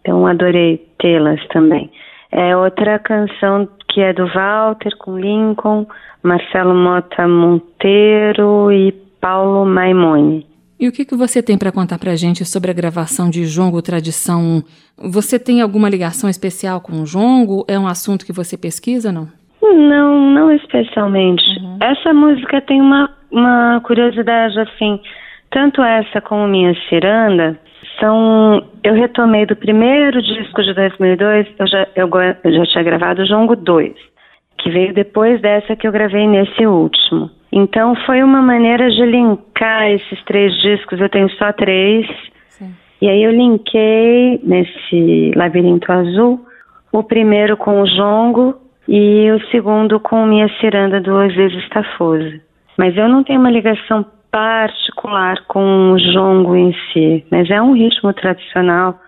então 0.00 0.26
adorei 0.26 0.86
tê-las 0.98 1.40
também. 1.48 1.90
É 2.30 2.56
outra 2.56 2.98
canção 2.98 3.68
que 3.88 4.00
é 4.00 4.12
do 4.12 4.26
Walter 4.26 4.96
com 4.98 5.18
Lincoln, 5.18 5.86
Marcelo 6.22 6.74
Mota 6.74 7.26
Monteiro 7.26 8.70
e 8.70 8.92
Paulo 9.20 9.64
Maimone. 9.64 10.46
E 10.78 10.86
o 10.86 10.92
que, 10.92 11.04
que 11.04 11.16
você 11.16 11.42
tem 11.42 11.58
para 11.58 11.72
contar 11.72 11.98
para 11.98 12.14
gente 12.14 12.44
sobre 12.44 12.70
a 12.70 12.74
gravação 12.74 13.28
de 13.30 13.44
Jongo 13.46 13.82
Tradição 13.82 14.62
1? 14.98 15.10
Você 15.10 15.38
tem 15.38 15.60
alguma 15.60 15.88
ligação 15.88 16.30
especial 16.30 16.80
com 16.80 17.02
o 17.02 17.04
Jongo? 17.04 17.64
É 17.66 17.76
um 17.76 17.88
assunto 17.88 18.24
que 18.24 18.32
você 18.32 18.56
pesquisa, 18.56 19.10
não? 19.10 19.28
Não, 19.72 20.30
não 20.30 20.50
especialmente. 20.52 21.44
Uhum. 21.60 21.78
Essa 21.80 22.12
música 22.12 22.60
tem 22.60 22.80
uma, 22.80 23.10
uma 23.30 23.80
curiosidade 23.82 24.58
assim, 24.60 25.00
tanto 25.50 25.82
essa 25.82 26.20
como 26.20 26.46
Minha 26.46 26.74
Ciranda 26.88 27.58
são. 27.98 28.62
Eu 28.82 28.94
retomei 28.94 29.46
do 29.46 29.56
primeiro 29.56 30.22
disco 30.22 30.62
de 30.62 30.74
2002, 30.74 31.46
eu 31.58 31.66
já, 31.66 31.86
eu, 31.96 32.08
eu 32.44 32.52
já 32.52 32.66
tinha 32.66 32.84
gravado 32.84 33.22
o 33.22 33.26
Jongo 33.26 33.56
2, 33.56 33.92
que 34.58 34.70
veio 34.70 34.94
depois 34.94 35.40
dessa 35.40 35.76
que 35.76 35.86
eu 35.86 35.92
gravei 35.92 36.26
nesse 36.26 36.66
último. 36.66 37.30
Então 37.50 37.94
foi 38.06 38.22
uma 38.22 38.42
maneira 38.42 38.90
de 38.90 39.04
linkar 39.04 39.90
esses 39.90 40.22
três 40.24 40.52
discos, 40.60 41.00
eu 41.00 41.08
tenho 41.08 41.30
só 41.30 41.52
três. 41.52 42.06
Sim. 42.48 42.74
E 43.00 43.08
aí 43.08 43.22
eu 43.22 43.32
linkei 43.32 44.40
nesse 44.42 45.32
Labirinto 45.34 45.90
Azul 45.90 46.40
o 46.92 47.02
primeiro 47.02 47.56
com 47.56 47.80
o 47.80 47.86
jongo 47.86 48.54
e 48.88 49.30
o 49.30 49.40
segundo 49.50 50.00
com 50.00 50.24
Minha 50.24 50.48
Ciranda 50.58 50.98
duas 50.98 51.34
vezes 51.34 51.68
Tafosa. 51.68 52.40
Mas 52.78 52.96
eu 52.96 53.06
não 53.06 53.22
tenho 53.22 53.38
uma 53.38 53.50
ligação 53.50 54.04
particular 54.30 55.44
com 55.46 55.92
o 55.92 55.98
jongo 55.98 56.56
em 56.56 56.74
si, 56.92 57.24
mas 57.30 57.50
é 57.50 57.60
um 57.60 57.74
ritmo 57.74 58.12
tradicional 58.14 58.98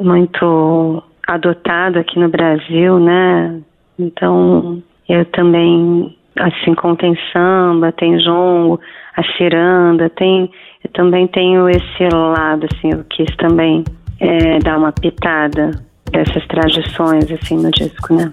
muito 0.00 1.02
adotado 1.26 1.98
aqui 1.98 2.18
no 2.18 2.28
Brasil, 2.28 2.98
né? 2.98 3.60
Então 3.98 4.82
eu 5.08 5.24
também, 5.26 6.16
assim 6.38 6.74
como 6.74 6.96
tem 6.96 7.16
samba, 7.32 7.92
tem 7.92 8.18
jongo, 8.18 8.78
a 9.16 9.22
ciranda, 9.36 10.10
tem, 10.10 10.50
eu 10.84 10.90
também 10.92 11.26
tenho 11.28 11.68
esse 11.68 12.08
lado, 12.12 12.66
assim, 12.72 12.92
eu 12.92 13.04
quis 13.04 13.34
também 13.36 13.84
é, 14.20 14.58
dar 14.58 14.78
uma 14.78 14.92
pitada 14.92 15.70
dessas 16.10 16.46
tradições, 16.46 17.30
assim, 17.30 17.56
no 17.56 17.70
disco, 17.70 18.14
né? 18.14 18.30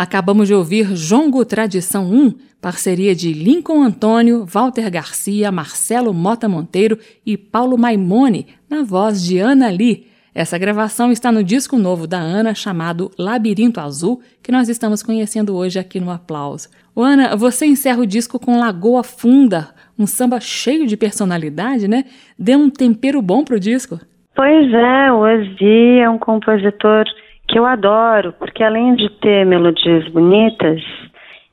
Acabamos 0.00 0.48
de 0.48 0.54
ouvir 0.54 0.94
Jongo 0.94 1.44
Tradição 1.44 2.10
1, 2.10 2.32
parceria 2.58 3.14
de 3.14 3.34
Lincoln 3.34 3.82
Antônio, 3.82 4.46
Walter 4.46 4.90
Garcia, 4.90 5.52
Marcelo 5.52 6.14
Mota 6.14 6.48
Monteiro 6.48 6.96
e 7.26 7.36
Paulo 7.36 7.76
Maimone, 7.76 8.46
na 8.70 8.82
voz 8.82 9.22
de 9.22 9.36
Ana 9.36 9.68
Lee. 9.68 10.06
Essa 10.34 10.56
gravação 10.56 11.12
está 11.12 11.30
no 11.30 11.44
disco 11.44 11.76
novo 11.76 12.06
da 12.06 12.16
Ana 12.16 12.54
chamado 12.54 13.10
Labirinto 13.18 13.78
Azul, 13.78 14.22
que 14.42 14.50
nós 14.50 14.70
estamos 14.70 15.02
conhecendo 15.02 15.54
hoje 15.54 15.78
aqui 15.78 16.00
no 16.00 16.10
Aplauso. 16.10 16.70
O 16.96 17.02
Ana, 17.02 17.36
você 17.36 17.66
encerra 17.66 18.00
o 18.00 18.06
disco 18.06 18.38
com 18.38 18.58
Lagoa 18.58 19.04
Funda, 19.04 19.68
um 19.98 20.06
samba 20.06 20.40
cheio 20.40 20.86
de 20.86 20.96
personalidade, 20.96 21.86
né? 21.86 22.06
Deu 22.38 22.58
um 22.58 22.70
tempero 22.70 23.20
bom 23.20 23.44
pro 23.44 23.60
disco. 23.60 24.00
Pois 24.34 24.72
é, 24.72 25.12
Ozzy 25.12 25.98
é 25.98 26.08
um 26.08 26.16
compositor 26.16 27.04
que 27.50 27.58
eu 27.58 27.66
adoro, 27.66 28.32
porque 28.38 28.62
além 28.62 28.94
de 28.94 29.10
ter 29.20 29.44
melodias 29.44 30.06
bonitas, 30.08 30.80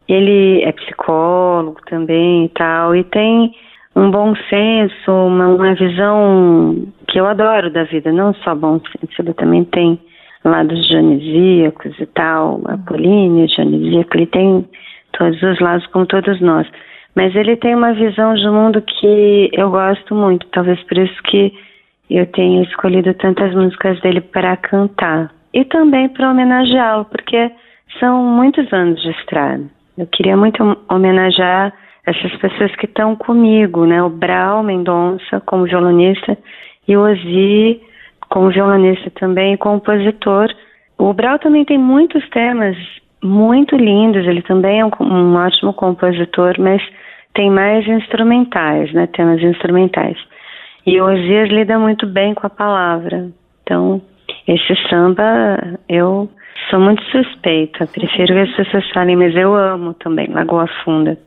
ele 0.08 0.62
é 0.64 0.72
psicólogo 0.72 1.80
também 1.88 2.46
e 2.46 2.50
tal, 2.50 2.96
e 2.96 3.04
tem 3.04 3.52
um 3.96 4.12
bom 4.12 4.36
senso, 4.48 5.12
uma, 5.12 5.48
uma 5.48 5.74
visão 5.74 6.88
que 7.08 7.20
eu 7.20 7.26
adoro 7.26 7.72
da 7.72 7.84
vida, 7.84 8.12
não 8.12 8.32
só 8.36 8.54
bom 8.54 8.80
senso, 8.80 9.22
ele 9.22 9.34
também 9.34 9.64
tem 9.64 10.00
lados 10.46 10.88
dionisíacos 10.88 12.00
e 12.00 12.06
tal, 12.06 12.62
apolíneo, 12.66 13.48
dionisíaco, 13.48 14.18
ele 14.18 14.28
tem 14.28 14.70
todos 15.14 15.42
os 15.42 15.60
lados 15.60 15.88
como 15.88 16.06
todos 16.06 16.40
nós. 16.40 16.68
Mas 17.16 17.36
ele 17.36 17.56
tem 17.56 17.74
uma 17.74 17.94
visão 17.94 18.36
de 18.36 18.48
mundo 18.48 18.84
que 18.84 19.50
eu 19.52 19.72
gosto 19.72 20.14
muito, 20.14 20.46
talvez 20.52 20.80
por 20.84 21.00
isso 21.00 21.24
que 21.24 21.52
eu 22.08 22.28
tenho 22.28 22.62
escolhido 22.64 23.12
tantas 23.16 23.52
músicas 23.56 24.00
dele 24.02 24.22
para 24.22 24.56
cantar. 24.58 25.37
E 25.54 25.66
também 25.66 26.10
para 26.10 26.30
homenageá-lo, 26.30 27.06
porque 27.06 27.52
são 28.00 28.24
muitos 28.24 28.72
anos 28.72 29.02
de 29.02 29.10
estrada. 29.12 29.64
Eu 29.98 30.06
queria 30.08 30.38
muito 30.38 30.62
homenagear 30.90 31.74
essas 32.06 32.36
pessoas 32.38 32.74
que 32.76 32.86
estão 32.86 33.16
comigo, 33.16 33.86
né? 33.86 34.02
O 34.02 34.10
Brau 34.10 34.64
Mendonça 34.64 35.42
como 35.46 35.66
violonista 35.66 36.38
e 36.88 36.96
o 36.96 37.02
Ozzy 37.02 37.82
como 38.30 38.50
violonista 38.50 39.10
também 39.12 39.54
e 39.54 39.58
compositor. 39.58 40.54
O 40.98 41.14
Brau 41.14 41.40
também 41.40 41.66
tem 41.66 41.78
muitos 41.78 42.28
temas 42.30 42.78
muito 43.24 43.76
lindos, 43.76 44.26
ele 44.28 44.42
também 44.42 44.80
é 44.80 44.86
um, 44.86 44.92
um 45.02 45.36
ótimo 45.36 45.74
compositor, 45.74 46.56
mas 46.60 46.82
tem 47.34 47.50
mais 47.50 47.88
instrumentais, 47.88 48.92
né? 48.94 49.08
Temas 49.08 49.42
instrumentais. 49.42 50.18
E 50.86 51.02
o 51.02 51.06
Osias 51.06 51.50
lida 51.50 51.78
muito 51.78 52.08
bem 52.08 52.34
com 52.34 52.48
a 52.48 52.50
palavra. 52.50 53.30
Então, 53.64 54.02
esse 54.48 54.76
samba, 54.90 55.78
eu 55.90 56.30
sou 56.70 56.80
muito 56.80 57.04
suspeita. 57.12 57.86
Prefiro 57.88 58.34
que 58.34 58.40
as 58.40 58.56
pessoas 58.56 58.90
falem, 58.92 59.18
mas 59.18 59.36
eu 59.36 59.54
amo 59.54 59.94
também 59.96 60.28
Lagoa 60.30 60.68
Funda. 60.84 61.18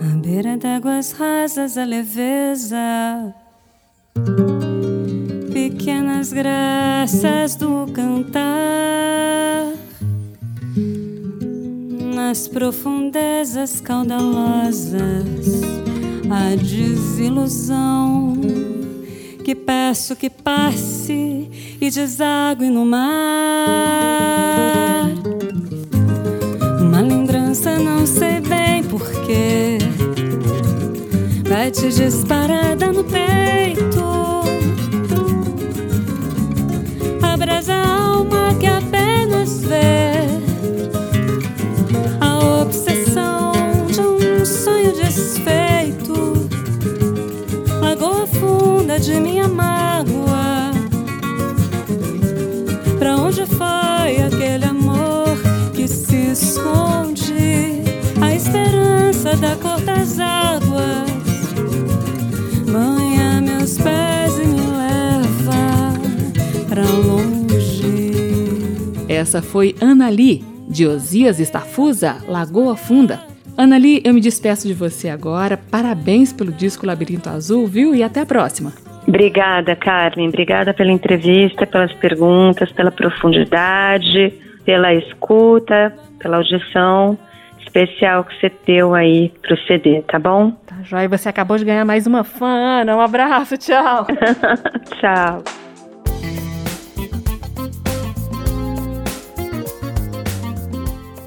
À 0.00 0.16
beira 0.20 0.56
d'águas 0.56 1.16
rasas, 1.18 1.78
a 1.78 1.84
leveza, 1.84 3.32
pequenas 5.52 6.32
graças 6.32 7.54
do 7.56 7.86
cantar, 7.92 9.72
nas 12.14 12.48
profundezas 12.48 13.80
caudalosas, 13.80 15.62
a 16.28 16.56
desilusão 16.56 18.34
que 19.46 19.54
peço 19.54 20.16
que 20.16 20.28
passe 20.28 21.48
e 21.80 21.88
desague 21.88 22.68
no 22.68 22.84
mar. 22.84 23.06
Uma 26.80 27.00
lembrança, 27.00 27.78
não 27.78 28.04
sei 28.04 28.40
bem 28.40 28.82
porquê 28.82 29.78
Bate 31.48 31.92
disparada 31.92 32.92
no 32.92 33.04
peito. 33.04 34.04
Abrasa 37.22 37.72
a 37.72 38.14
alma 38.14 38.52
que 38.58 38.66
apenas 38.66 39.60
vê 39.62 40.15
funda 48.96 49.00
de 49.00 49.20
minha 49.20 49.48
mágoa 49.48 50.70
Pra 52.98 53.16
onde 53.16 53.44
foi 53.46 54.22
aquele 54.22 54.64
amor 54.64 55.36
que 55.74 55.86
se 55.86 56.32
esconde 56.32 57.82
A 58.20 58.34
esperança 58.34 59.36
da 59.36 59.56
cor 59.56 59.80
das 59.80 60.18
águas 60.18 61.06
banha 62.70 63.40
meus 63.40 63.76
pés 63.78 64.38
e 64.38 64.46
me 64.46 64.60
leva 64.60 65.94
pra 66.68 66.82
longe. 66.82 68.12
Essa 69.08 69.40
foi 69.40 69.74
Ana 69.80 70.08
Lee, 70.08 70.44
de 70.68 70.86
Osias 70.86 71.38
Estafusa, 71.40 72.18
Lagoa 72.28 72.76
Funda. 72.76 73.24
Ana 73.56 73.78
Lee, 73.78 74.02
eu 74.04 74.12
me 74.12 74.20
despeço 74.20 74.66
de 74.66 74.74
você 74.74 75.08
agora. 75.08 75.56
Parabéns 75.56 76.32
pelo 76.32 76.52
disco 76.52 76.84
Labirinto 76.84 77.30
Azul, 77.30 77.66
viu? 77.66 77.94
E 77.94 78.02
até 78.02 78.20
a 78.20 78.26
próxima. 78.26 78.85
Obrigada, 79.06 79.76
Carmen. 79.76 80.28
Obrigada 80.28 80.74
pela 80.74 80.90
entrevista, 80.90 81.66
pelas 81.66 81.92
perguntas, 81.94 82.72
pela 82.72 82.90
profundidade, 82.90 84.32
pela 84.64 84.92
escuta, 84.94 85.94
pela 86.18 86.38
audição 86.38 87.16
especial 87.60 88.24
que 88.24 88.34
você 88.40 88.50
deu 88.66 88.94
aí 88.94 89.32
pro 89.42 89.56
CD, 89.66 90.02
tá 90.02 90.18
bom? 90.18 90.50
Tá 90.66 90.76
joia. 90.82 91.08
Você 91.08 91.28
acabou 91.28 91.58
de 91.58 91.64
ganhar 91.64 91.84
mais 91.84 92.06
uma 92.06 92.24
fã, 92.24 92.80
Ana. 92.80 92.96
Um 92.96 93.00
abraço, 93.00 93.56
tchau. 93.58 94.06
Tchau. 94.98 95.44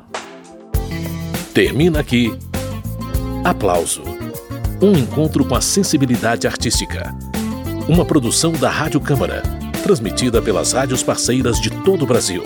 Termina 1.55 1.99
aqui. 1.99 2.37
Aplauso. 3.43 4.03
Um 4.79 4.93
encontro 4.93 5.43
com 5.43 5.55
a 5.55 5.59
sensibilidade 5.59 6.45
artística. 6.45 7.11
Uma 7.89 8.05
produção 8.05 8.51
da 8.51 8.69
Rádio 8.69 9.01
Câmara, 9.01 9.41
transmitida 9.81 10.39
pelas 10.39 10.73
rádios 10.73 11.01
parceiras 11.01 11.59
de 11.59 11.71
todo 11.83 12.03
o 12.03 12.05
Brasil. 12.05 12.43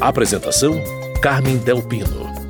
Apresentação: 0.00 0.82
Carmen 1.20 1.58
Del 1.58 1.82
Pino. 1.82 2.41